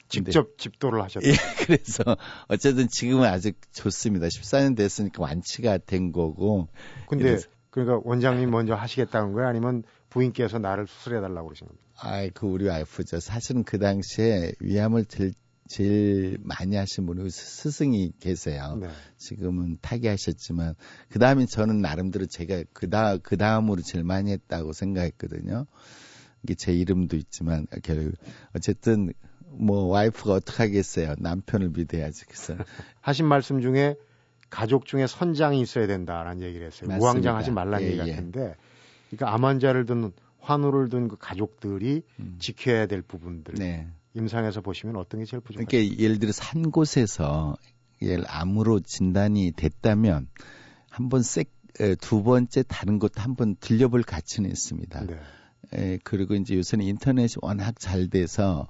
직접 0.09 0.57
집도를 0.59 1.01
하셨다. 1.01 1.25
예, 1.27 1.33
그래서 1.65 2.03
어쨌든 2.47 2.87
지금은 2.87 3.25
아직 3.25 3.57
좋습니다. 3.71 4.27
14년 4.27 4.75
됐으니까 4.75 5.23
완치가 5.23 5.79
된 5.79 6.11
거고. 6.11 6.67
근데 7.07 7.37
그러니까 7.73 7.99
원장님 8.03 8.51
먼저 8.51 8.75
하시겠다는 8.75 9.33
거예요? 9.33 9.47
아니면 9.49 9.83
부인께서 10.11 10.59
나를 10.59 10.85
수술해 10.85 11.21
달라고 11.21 11.47
그러신 11.47 11.67
겁니까? 11.67 11.83
아이, 11.97 12.29
그 12.29 12.45
우리 12.45 12.67
와이프죠. 12.67 13.19
사실은 13.19 13.63
그 13.63 13.79
당시에 13.79 14.51
위암을 14.59 15.05
제일, 15.05 15.33
제일 15.67 16.37
많이 16.43 16.75
하신 16.75 17.07
분이 17.07 17.27
스- 17.31 17.63
스승이 17.71 18.13
계세요. 18.19 18.77
네. 18.79 18.89
지금은 19.17 19.79
타계하셨지만 19.81 20.75
그 21.09 21.17
다음에 21.17 21.47
저는 21.47 21.79
나름대로 21.81 22.27
제가 22.27 22.63
그다 22.73 23.17
그 23.17 23.37
다음으로 23.37 23.81
제일 23.81 24.03
많이 24.03 24.31
했다고 24.31 24.71
생각했거든요. 24.73 25.65
이게 26.43 26.53
제 26.53 26.73
이름도 26.73 27.15
있지만 27.17 27.65
결국 27.81 28.13
어쨌든 28.55 29.13
뭐 29.49 29.85
와이프가 29.85 30.33
어떻게 30.33 30.61
하겠어요. 30.61 31.15
남편을 31.17 31.69
믿어야지. 31.69 32.25
그래서 32.25 32.55
하신 33.01 33.25
말씀 33.25 33.61
중에 33.61 33.95
가족 34.53 34.85
중에 34.85 35.07
선장이 35.07 35.59
있어야 35.61 35.87
된다라는 35.87 36.43
얘기를 36.43 36.67
했어요. 36.67 36.87
맞습니다. 36.87 37.03
우왕장 37.03 37.35
하지 37.35 37.49
말라는 37.49 37.87
예, 37.87 37.91
얘기 37.91 38.07
예. 38.07 38.11
같은데, 38.11 38.55
그러니까 39.09 39.33
암 39.33 39.45
환자를 39.45 39.87
둔 39.87 40.13
환우를 40.39 40.89
둔 40.89 41.07
그 41.07 41.17
가족들이 41.19 42.03
음. 42.19 42.35
지켜야 42.39 42.85
될 42.85 43.01
부분들 43.01 43.55
네. 43.55 43.87
임상에서 44.13 44.61
보시면 44.61 44.95
어떤 44.97 45.21
게 45.21 45.25
제일 45.25 45.41
부족할까요? 45.41 45.65
그러니까 45.67 46.03
예를 46.03 46.19
들어서 46.19 46.43
한 46.43 46.69
곳에서 46.69 47.55
예를 48.03 48.25
암으로 48.27 48.81
진단이 48.81 49.53
됐다면 49.55 50.27
한번 50.89 51.23
두 51.99 52.21
번째 52.21 52.63
다른 52.67 52.99
곳 52.99 53.13
한번 53.15 53.55
들려볼 53.59 54.03
가치는 54.03 54.51
있습니다. 54.51 55.05
네. 55.05 55.19
에, 55.73 55.97
그리고 56.03 56.35
이제 56.35 56.55
요새는 56.55 56.85
인터넷이 56.85 57.35
워낙 57.41 57.79
잘 57.79 58.09
돼서 58.09 58.67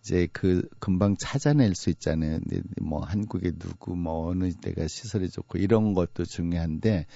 이제 0.00 0.28
그 0.32 0.68
금방 0.78 1.16
찾아낼 1.16 1.74
수 1.74 1.88
있잖아요. 1.90 2.40
뭐 2.82 3.02
한국에 3.02 3.52
누구 3.52 3.96
뭐 3.96 4.28
어느 4.28 4.52
데가 4.52 4.86
시설이 4.86 5.30
좋고 5.30 5.58
이런 5.58 5.94
것도 5.94 6.24
중요한데 6.24 7.06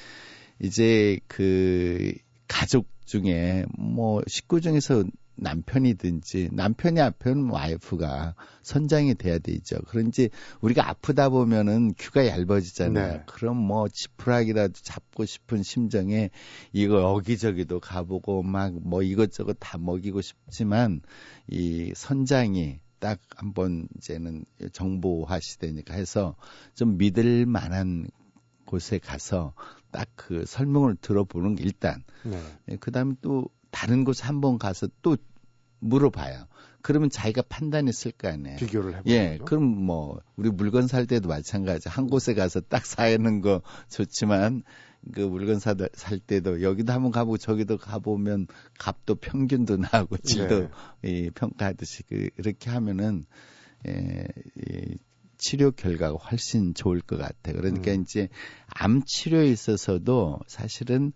이제 0.60 1.20
그 1.28 2.14
가족 2.48 2.88
중에 3.04 3.66
뭐 3.76 4.22
식구 4.26 4.60
중에서 4.60 5.04
남편이든지 5.38 6.50
남편이 6.52 7.00
아프면 7.00 7.50
와이프가 7.50 8.34
선장이 8.62 9.14
돼야 9.14 9.38
되죠. 9.38 9.76
그런지 9.88 10.30
우리가 10.60 10.88
아프다 10.88 11.28
보면은 11.28 11.94
귀가 11.94 12.26
얇아지잖아요. 12.26 13.12
네. 13.12 13.22
그럼 13.26 13.56
뭐 13.56 13.88
지푸라기라도 13.88 14.74
잡고 14.74 15.24
싶은 15.24 15.62
심정에 15.62 16.30
이거 16.72 17.00
여기저기도 17.02 17.80
가보고 17.80 18.42
막 18.42 18.68
뭐 18.82 19.02
이것저것 19.02 19.56
다 19.60 19.78
먹이고 19.78 20.20
싶지만 20.20 21.00
이 21.48 21.92
선장이 21.94 22.80
딱 22.98 23.18
한번 23.36 23.88
이제는 23.96 24.44
정보화 24.72 25.40
시대니까 25.40 25.94
해서 25.94 26.36
좀 26.74 26.98
믿을 26.98 27.46
만한 27.46 28.08
곳에 28.66 28.98
가서 28.98 29.54
딱 29.90 30.08
그 30.16 30.44
설명을 30.44 30.96
들어보는 30.96 31.54
게 31.54 31.64
일단 31.64 32.02
네. 32.24 32.38
예, 32.68 32.76
그다음에 32.76 33.14
또 33.22 33.48
다른 33.70 34.04
곳 34.04 34.26
한번 34.26 34.58
가서 34.58 34.88
또 35.02 35.16
물어봐요. 35.80 36.46
그러면 36.80 37.10
자기가 37.10 37.42
판단했을 37.42 38.12
거 38.12 38.28
아니에요. 38.28 38.56
비교를 38.56 38.96
해보는 38.96 39.10
예. 39.12 39.38
그럼 39.44 39.64
뭐 39.64 40.20
우리 40.36 40.50
물건 40.50 40.86
살 40.86 41.06
때도 41.06 41.28
마찬가지. 41.28 41.88
한 41.88 42.08
곳에 42.08 42.34
가서 42.34 42.60
딱 42.60 42.86
사는 42.86 43.40
거 43.40 43.62
좋지만 43.88 44.62
그 45.12 45.20
물건 45.20 45.58
사, 45.58 45.74
살 45.94 46.18
때도 46.18 46.62
여기도 46.62 46.92
한번 46.92 47.10
가보고 47.12 47.36
저기도 47.36 47.78
가보면 47.78 48.46
값도 48.78 49.16
평균도 49.16 49.76
나고 49.78 50.16
질도 50.18 50.68
네. 51.02 51.10
이 51.10 51.30
평가하듯이 51.30 52.04
그, 52.04 52.30
이렇게 52.38 52.70
하면은 52.70 53.24
예, 53.86 54.26
이 54.56 54.96
치료 55.36 55.70
결과가 55.70 56.16
훨씬 56.16 56.74
좋을 56.74 57.00
것 57.00 57.16
같아 57.16 57.52
요. 57.52 57.56
그러니까 57.56 57.92
음. 57.92 58.02
이제 58.02 58.28
암 58.66 59.02
치료에 59.04 59.48
있어서도 59.48 60.40
사실은 60.46 61.12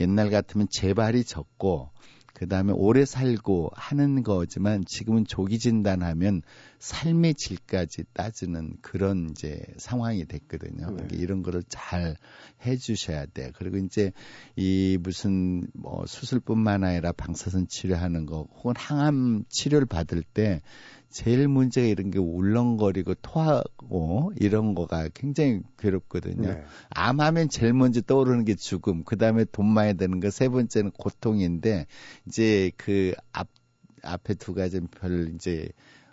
옛날 0.00 0.30
같으면 0.30 0.68
재발이 0.70 1.24
적고 1.24 1.90
그 2.40 2.48
다음에 2.48 2.72
오래 2.72 3.04
살고 3.04 3.70
하는 3.74 4.22
거지만 4.22 4.84
지금은 4.86 5.26
조기 5.26 5.58
진단하면 5.58 6.40
삶의 6.78 7.34
질까지 7.34 8.04
따지는 8.14 8.78
그런 8.80 9.28
이제 9.30 9.62
상황이 9.76 10.24
됐거든요. 10.24 10.86
네. 10.86 10.92
그러니까 10.92 11.16
이런 11.16 11.42
거를 11.42 11.62
잘 11.68 12.16
해주셔야 12.64 13.26
돼요. 13.26 13.50
그리고 13.56 13.76
이제 13.76 14.12
이 14.56 14.96
무슨 14.98 15.66
뭐 15.74 16.06
수술뿐만 16.06 16.82
아니라 16.82 17.12
방사선 17.12 17.68
치료하는 17.68 18.24
거 18.24 18.48
혹은 18.54 18.72
항암 18.74 19.44
치료를 19.50 19.86
받을 19.86 20.22
때 20.22 20.62
제일 21.10 21.48
문제가 21.48 21.86
이런 21.86 22.10
게 22.10 22.18
울렁거리고 22.18 23.14
토하고 23.16 24.32
이런 24.36 24.74
거가 24.74 25.08
굉장히 25.12 25.60
괴롭거든요. 25.76 26.48
네. 26.48 26.64
암하면 26.90 27.48
제일 27.48 27.74
먼저 27.74 28.00
떠오르는 28.00 28.44
게 28.44 28.54
죽음, 28.54 29.02
그 29.04 29.18
다음에 29.18 29.44
돈 29.44 29.66
많이 29.66 29.94
드는 29.94 30.20
거, 30.20 30.30
세 30.30 30.48
번째는 30.48 30.92
고통인데, 30.92 31.86
이제 32.26 32.70
그 32.76 33.12
앞, 33.32 33.48
앞에 34.02 34.34
두 34.34 34.54
가지는 34.54 34.86
별 34.88 35.32
이제 35.34 35.68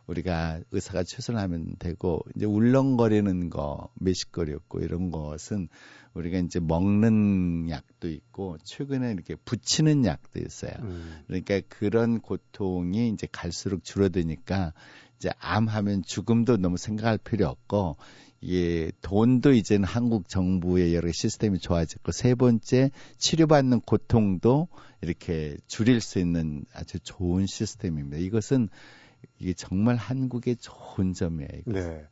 우리가 0.08 0.62
의사가 0.72 1.04
최선하면 1.04 1.76
되고, 1.80 2.22
이제 2.36 2.46
울렁거리는 2.46 3.50
거, 3.50 3.90
매식거리였고, 4.00 4.80
이런 4.80 5.12
것은 5.12 5.68
우리가 6.14 6.40
이제 6.40 6.60
먹는 6.60 7.70
약도 7.70 8.10
있고, 8.10 8.58
최근에 8.64 9.12
이렇게 9.12 9.36
붙이는 9.36 10.06
약도 10.06 10.40
있어요. 10.40 10.72
음. 10.80 11.24
그러니까 11.28 11.62
그런 11.70 12.20
고통이 12.20 13.10
이제 13.10 13.28
갈수록 13.32 13.84
줄어드니까 13.84 14.74
이제 15.18 15.30
암하면 15.40 16.04
죽음도 16.04 16.58
너무 16.58 16.78
생각할 16.78 17.18
필요 17.18 17.48
없고 17.48 17.98
이게 18.40 18.92
돈도 19.02 19.54
이제는 19.54 19.86
한국 19.86 20.30
정부의 20.30 20.94
여러 20.94 21.12
시스템이 21.12 21.60
좋아졌고 21.60 22.12
세 22.12 22.36
번째 22.36 22.92
치료받는 23.18 23.82
고통도 23.82 24.68
이렇게 25.02 25.58
줄일 25.68 26.02
수 26.02 26.20
있는 26.20 26.66
아주 26.74 27.00
좋은 27.00 27.48
시스템입니다. 27.48 28.18
이것은 28.18 28.70
이게 29.40 29.54
정말 29.54 29.96
한국의 29.96 30.58
좋은 30.58 31.14
점이에요. 31.14 31.50
이것은. 31.68 31.90
네. 31.90 32.06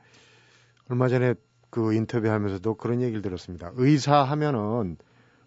얼마 0.90 1.08
전에 1.08 1.34
그 1.70 1.94
인터뷰하면서도 1.94 2.76
그런 2.76 3.02
얘기를 3.02 3.22
들었습니다. 3.22 3.72
의사 3.76 4.24
하면은 4.24 4.98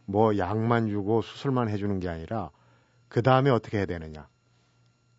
뭐 0.05 0.37
약만 0.37 0.89
주고 0.89 1.23
수술만 1.23 1.69
해주는 1.69 2.01
게 2.01 2.09
아니라 2.09 2.51
그 3.09 3.23
다음에 3.23 3.51
어떻게 3.51 3.79
해야 3.79 3.87
되느냐. 3.87 4.29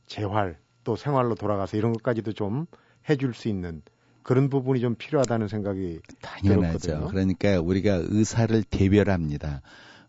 재활 0.06 0.58
또 0.84 0.96
생활로 0.96 1.36
돌아가서 1.36 1.78
이런 1.78 1.94
것까지도 1.94 2.34
좀 2.34 2.66
해줄 3.10 3.34
수 3.34 3.48
있는 3.48 3.82
그런 4.24 4.50
부분이 4.50 4.80
좀 4.82 4.96
필요하다는 4.96 5.48
생각이 5.48 6.00
당연하죠. 6.22 6.78
들었거든요. 6.78 7.08
그러니까 7.08 7.60
우리가 7.60 8.02
의사를 8.04 8.64
대별합니다. 8.64 9.62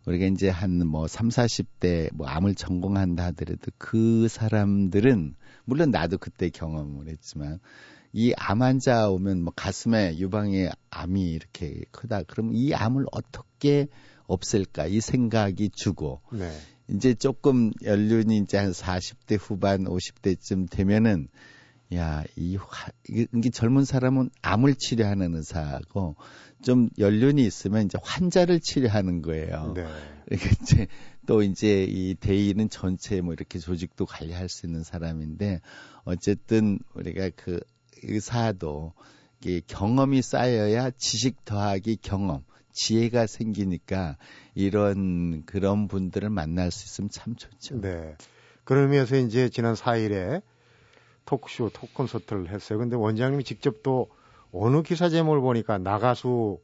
우리가 0.07 0.27
이제 0.27 0.49
한 0.49 0.81
뭐 0.87 1.07
3, 1.07 1.29
40대 1.29 2.11
뭐 2.15 2.27
암을 2.27 2.55
전공한다 2.55 3.27
하더라도 3.27 3.71
그 3.79 4.29
사람들은 4.29 5.35
물론 5.65 5.91
나도 5.91 6.19
그때 6.19 6.49
경험을 6.51 7.09
했지만 7.09 7.61
이 8.13 8.33
암 8.37 8.63
환자 8.63 9.09
오면 9.09 9.43
뭐 9.43 9.53
가슴에 9.55 10.19
유방에 10.19 10.71
암이 10.91 11.31
이렇게 11.31 11.83
크다. 11.93 12.25
그럼 12.25 12.53
이 12.53 12.75
암을 12.75 13.07
어떻게 13.13 13.87
없앨까 14.27 14.87
이 14.87 15.01
생각이 15.01 15.71
주고 15.71 16.21
네. 16.33 16.51
이제 16.89 17.15
조금 17.15 17.71
연륜이 17.85 18.39
이제 18.39 18.57
한 18.59 18.73
40대 18.73 19.39
후반, 19.41 19.85
50대쯤 19.85 20.69
되면은 20.71 21.29
야, 21.94 22.24
이 22.37 22.57
화, 22.57 22.66
이게, 23.09 23.50
젊은 23.50 23.85
사람은 23.85 24.31
암을 24.42 24.76
치료하는 24.76 25.35
의사고 25.35 26.14
좀 26.62 26.88
연륜이 26.98 27.44
있으면 27.44 27.87
이제 27.87 27.98
환자를 28.03 28.61
치료하는 28.61 29.22
거예요. 29.22 29.72
네. 29.74 29.85
그러니까 30.26 30.50
이제 30.62 30.87
또 31.26 31.42
이제 31.42 31.85
이 31.88 32.14
대의는 32.14 32.70
전체 32.70 33.20
뭐 33.20 33.33
이렇게 33.33 33.59
조직도 33.59 34.07
관리할 34.07 34.48
수 34.48 34.66
있는 34.66 34.85
사람인데 34.85 35.61
어쨌든 36.05 36.79
우리가 36.94 37.31
그 37.35 37.61
의사도 38.03 38.92
이게 39.40 39.61
경험이 39.66 40.22
쌓여야 40.22 40.90
지식 40.90 41.44
더하기 41.44 41.98
경험, 42.03 42.44
지혜가 42.72 43.26
생기니까 43.26 44.16
이런 44.55 45.44
그런 45.46 45.88
분들을 45.88 46.31
만날 46.31 46.70
수 46.70 46.85
있으면 46.87 47.11
참 47.11 47.35
좋죠. 47.35 47.81
네. 47.81 48.14
그러면서 48.64 49.16
이제 49.16 49.48
지난 49.48 49.74
4일에 49.74 50.42
토크쇼, 51.31 51.71
토크 51.73 51.93
콘서트를 51.95 52.51
했어요. 52.51 52.81
근데 52.81 52.97
원장님이 52.97 53.45
직접 53.45 53.85
또 53.85 54.11
어느 54.53 54.83
기사 54.83 55.09
제목을 55.09 55.40
보니까 55.40 55.79
나가수 55.79 56.59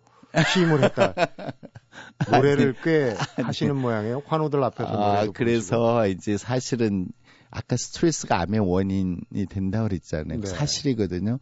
취임을 0.53 0.83
했다. 0.83 1.15
노래를 2.33 2.75
꽤 2.83 3.15
하시는 3.41 3.77
모양이에요. 3.77 4.23
환우들 4.27 4.63
앞에서 4.65 4.91
아, 4.91 5.27
그래서 5.33 6.09
이제 6.09 6.37
사실은 6.37 7.07
아까 7.49 7.77
스트레스가 7.77 8.41
암의 8.41 8.59
원인이 8.59 9.47
된다고 9.49 9.87
그랬잖아요. 9.87 10.41
네. 10.41 10.47
사실이거든요. 10.47 11.39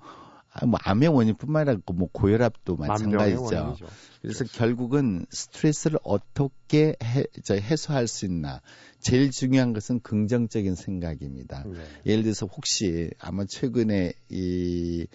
아, 0.55 0.67
뭐 0.67 0.79
암의 0.83 1.09
원인뿐만 1.09 1.69
아니라 1.69 1.83
뭐 1.93 2.09
고혈압도 2.13 2.77
마찬가지죠. 2.77 3.43
원인이죠. 3.43 3.87
그래서 4.23 4.45
결국은 4.45 5.27
스트레스를 5.31 5.99
어떻게 6.03 6.97
해, 7.03 7.25
저 7.43 7.55
해소할 7.55 8.07
수 8.09 8.25
있나. 8.25 8.63
제일 9.01 9.31
중요한 9.31 9.73
것은 9.75 10.01
긍정적인 10.01 10.75
생각입니다. 10.77 11.65
네. 11.67 11.79
예를 12.07 12.23
들어서 12.23 12.47
혹시 12.47 13.11
아마 13.19 13.45
최근에 13.45 14.13
이, 14.31 15.07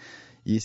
이 0.45 0.59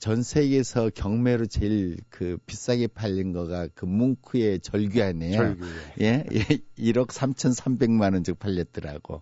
전 0.00 0.22
세계에서 0.22 0.88
경매로 0.94 1.44
제일 1.46 1.98
그 2.08 2.38
비싸게 2.46 2.86
팔린 2.86 3.32
거가 3.32 3.68
그 3.74 3.84
뭉크의 3.84 4.60
절규 4.60 5.02
아니에요. 5.02 5.36
절규. 5.36 5.66
예, 6.00 6.24
예, 6.32 6.38
1억 6.78 7.08
3,300만 7.08 8.14
원즉 8.14 8.38
팔렸더라고. 8.38 9.20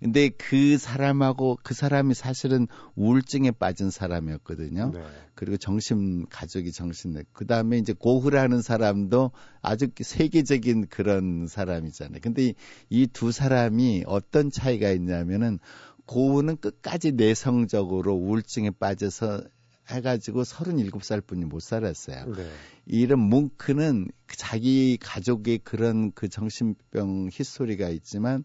근데 0.00 0.28
그 0.28 0.76
사람하고 0.78 1.58
그 1.62 1.74
사람이 1.74 2.14
사실은 2.14 2.66
우울증에 2.94 3.50
빠진 3.50 3.90
사람이었거든요. 3.90 4.92
네. 4.92 5.02
그리고 5.34 5.56
정신 5.56 6.26
가족이 6.28 6.72
정신내. 6.72 7.24
그 7.32 7.46
다음에 7.46 7.78
이제 7.78 7.92
고흐라는 7.92 8.62
사람도 8.62 9.30
아주 9.62 9.88
세계적인 9.98 10.86
그런 10.88 11.46
사람이잖아요. 11.48 12.20
근데 12.22 12.54
이두 12.90 13.32
사람이 13.32 14.04
어떤 14.06 14.50
차이가 14.50 14.90
있냐면은 14.90 15.58
고흐는 16.06 16.58
끝까지 16.58 17.12
내성적으로 17.12 18.14
우울증에 18.14 18.70
빠져서 18.70 19.42
해가지고 19.88 20.42
37살 20.42 21.26
뿐이 21.26 21.44
못 21.44 21.60
살았어요. 21.60 22.32
네. 22.32 22.50
이런 22.86 23.20
뭉크는 23.20 24.08
자기 24.28 24.98
가족의 25.00 25.58
그런 25.58 26.12
그 26.12 26.28
정신병 26.28 27.28
히스토리가 27.32 27.88
있지만 27.90 28.44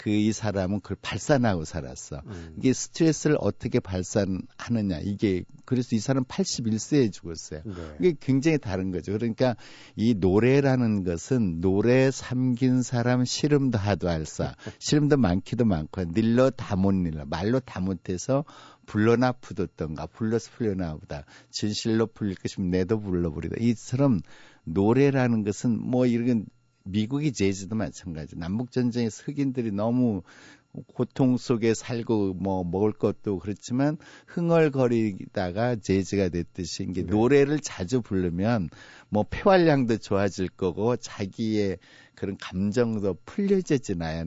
그 0.00 0.08
이 0.08 0.32
사람은 0.32 0.80
그걸 0.80 0.96
발산하고 1.02 1.66
살았어. 1.66 2.22
음. 2.26 2.54
이게 2.56 2.72
스트레스를 2.72 3.36
어떻게 3.38 3.80
발산하느냐. 3.80 5.00
이게 5.02 5.44
그래서 5.66 5.94
이 5.94 5.98
사람 5.98 6.24
81세에 6.24 7.12
죽었어요. 7.12 7.60
네. 7.66 7.74
이게 8.00 8.16
굉장히 8.18 8.56
다른 8.56 8.92
거죠. 8.92 9.12
그러니까 9.12 9.56
이 9.96 10.14
노래라는 10.14 11.04
것은 11.04 11.60
노래 11.60 12.10
삼긴 12.10 12.80
사람 12.80 13.26
시름도 13.26 13.76
하도 13.76 14.08
알사. 14.08 14.54
시름도 14.78 15.18
많기도 15.18 15.66
많고 15.66 16.04
늘러 16.06 16.48
다못 16.48 16.94
늘러 16.94 17.26
말로 17.26 17.60
다 17.60 17.80
못해서 17.80 18.44
불러나 18.86 19.32
푸뒀던가 19.32 20.06
불러서 20.06 20.50
풀려나 20.52 20.96
보다 20.96 21.24
진실로 21.50 22.06
풀릴 22.06 22.36
것이면 22.36 22.70
내도 22.70 22.98
불러버리다. 23.00 23.56
이처럼 23.60 24.20
노래라는 24.64 25.44
것은 25.44 25.78
뭐 25.78 26.06
이런 26.06 26.46
미국이 26.84 27.32
재즈도 27.32 27.76
마찬가지. 27.76 28.36
남북 28.38 28.72
전쟁에서 28.72 29.24
흑인들이 29.24 29.72
너무 29.72 30.22
고통 30.86 31.36
속에 31.36 31.74
살고 31.74 32.34
뭐 32.34 32.62
먹을 32.62 32.92
것도 32.92 33.38
그렇지만 33.40 33.98
흥얼거리다가 34.28 35.76
재즈가 35.76 36.28
됐듯이 36.28 36.84
이게 36.84 37.02
네. 37.02 37.10
노래를 37.10 37.58
자주 37.58 38.00
부르면 38.00 38.70
뭐 39.08 39.24
폐활량도 39.28 39.98
좋아질 39.98 40.48
거고 40.48 40.96
자기의 40.96 41.78
그런 42.14 42.36
감정도 42.36 43.16
풀려지잖아요. 43.24 44.26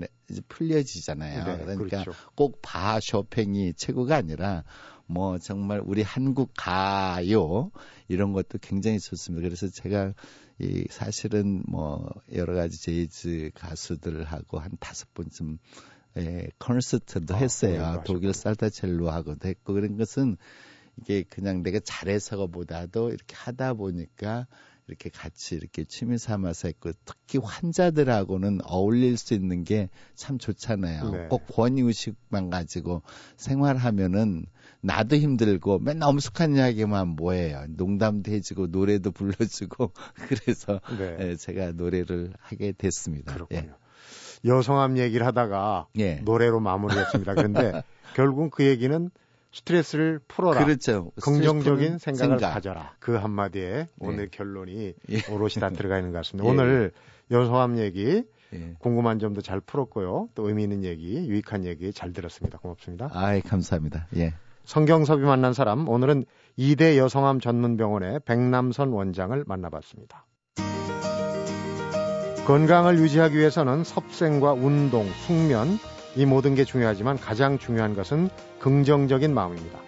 풀려지잖아요. 0.49 1.45
네, 1.45 1.63
그러니까 1.63 2.03
그렇죠. 2.03 2.11
꼭바 2.35 2.99
쇼팽이 2.99 3.73
최고가 3.75 4.15
아니라 4.17 4.63
뭐 5.05 5.37
정말 5.37 5.81
우리 5.85 6.01
한국 6.01 6.51
가요 6.57 7.71
이런 8.07 8.33
것도 8.33 8.57
굉장히 8.61 8.99
좋습니다. 8.99 9.47
그래서 9.47 9.67
제가 9.67 10.13
이 10.59 10.85
사실은 10.89 11.63
뭐 11.67 12.09
여러 12.33 12.53
가지 12.53 12.79
재즈 12.81 13.51
가수들하고 13.55 14.59
한 14.59 14.71
다섯 14.79 15.13
번쯤 15.13 15.57
예, 16.17 16.47
콘서트도 16.59 17.33
아, 17.35 17.37
했어요. 17.37 17.77
공연도 17.79 18.03
독일. 18.03 18.33
살타첼로하고도 18.33 19.47
했고 19.47 19.73
그런 19.73 19.97
것은 19.97 20.37
이게 21.01 21.23
그냥 21.23 21.63
내가 21.63 21.79
잘해서보다도 21.83 23.09
이렇게 23.09 23.35
하다 23.35 23.73
보니까 23.73 24.45
이렇게 24.87 25.09
같이 25.09 25.55
이렇게 25.55 25.85
취미 25.85 26.17
삼아서 26.19 26.67
했고 26.67 26.91
특히 27.05 27.39
환자들하고는 27.39 28.59
어울릴 28.63 29.17
수 29.17 29.33
있는 29.33 29.63
게 29.63 29.89
참 30.15 30.37
좋잖아요. 30.37 31.09
네. 31.11 31.27
꼭 31.29 31.47
권위의식만 31.47 32.49
가지고 32.49 33.01
생활하면은 33.37 34.45
나도 34.83 35.15
힘들고 35.15 35.79
맨날 35.79 36.09
엄숙한 36.09 36.55
이야기만 36.55 37.09
뭐예요. 37.09 37.65
농담도 37.69 38.31
해주고 38.31 38.67
노래도 38.67 39.11
불러주고 39.11 39.91
그래서 40.27 40.81
네. 40.97 41.17
예, 41.19 41.35
제가 41.37 41.71
노래를 41.71 42.33
하게 42.39 42.73
됐습니다. 42.73 43.33
그렇군요. 43.33 43.75
여성함 44.45 44.97
얘기를 44.97 45.25
하다가 45.25 45.87
예. 45.99 46.03
예. 46.03 46.15
노래로 46.15 46.59
마무리했습니다. 46.59 47.33
그런데 47.33 47.81
결국 48.13 48.51
그 48.51 48.65
얘기는 48.65 49.09
스트레스를 49.53 50.19
풀어라. 50.27 50.65
그렇죠. 50.65 51.11
긍정적인 51.21 51.99
생각을 51.99 52.39
생각. 52.39 52.53
가져라. 52.53 52.95
그 52.99 53.15
한마디에 53.15 53.87
오늘 53.99 54.29
결론이 54.29 54.93
예. 55.09 55.31
오롯이 55.31 55.53
다 55.61 55.69
들어가 55.69 55.97
있는 55.97 56.11
것 56.11 56.17
같습니다. 56.19 56.43
예. 56.49 56.51
오늘 56.51 56.91
여성함 57.31 57.77
얘기 57.77 58.23
예. 58.53 58.75
궁금한 58.79 59.19
점도 59.19 59.39
잘 59.41 59.61
풀었고요. 59.61 60.27
또 60.35 60.49
의미 60.49 60.63
있는 60.63 60.83
얘기, 60.83 61.15
유익한 61.29 61.63
얘기 61.63 61.93
잘 61.93 62.11
들었습니다. 62.11 62.57
고맙습니다. 62.57 63.09
아이 63.13 63.39
감사합니다. 63.41 64.07
예. 64.17 64.33
성경섭이 64.65 65.23
만난 65.23 65.53
사람 65.53 65.89
오늘은 65.89 66.25
이대 66.55 66.97
여성암 66.97 67.39
전문병원의 67.41 68.21
백남선 68.25 68.89
원장을 68.89 69.43
만나봤습니다. 69.45 70.25
건강을 72.45 72.97
유지하기 72.97 73.37
위해서는 73.37 73.83
섭생과 73.83 74.53
운동, 74.53 75.07
숙면 75.25 75.79
이 76.15 76.25
모든 76.25 76.55
게 76.55 76.63
중요하지만 76.63 77.17
가장 77.17 77.57
중요한 77.57 77.95
것은 77.95 78.29
긍정적인 78.59 79.33
마음입니다. 79.33 79.79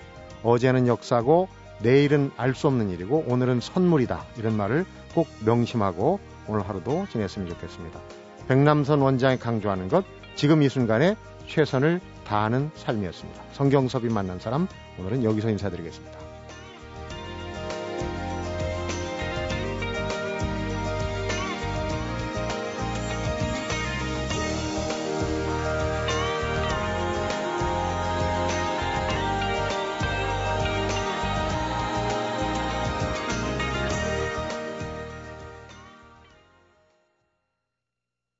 어제는 0.44 0.88
역사고 0.88 1.48
내일은 1.82 2.32
알 2.38 2.54
수 2.56 2.68
없는 2.68 2.90
일이고 2.90 3.26
오늘은 3.28 3.60
선물이다 3.60 4.24
이런 4.38 4.56
말을 4.56 4.86
꼭 5.14 5.28
명심하고 5.46 6.20
오늘 6.48 6.68
하루도 6.68 7.08
지냈으면 7.12 7.50
좋겠습니다. 7.50 8.00
백남선 8.48 9.02
원장이 9.02 9.40
강조하는 9.40 9.90
것 9.90 10.06
지금 10.36 10.62
이 10.62 10.70
순간에 10.70 11.16
최선을 11.48 12.02
다하는 12.26 12.72
삶이었습니다. 12.76 13.44
성경섭이 13.54 14.10
만난 14.10 14.40
사람 14.40 14.68
오늘은 15.00 15.24
여기서 15.24 15.50
인사드리겠습니다. 15.50 16.25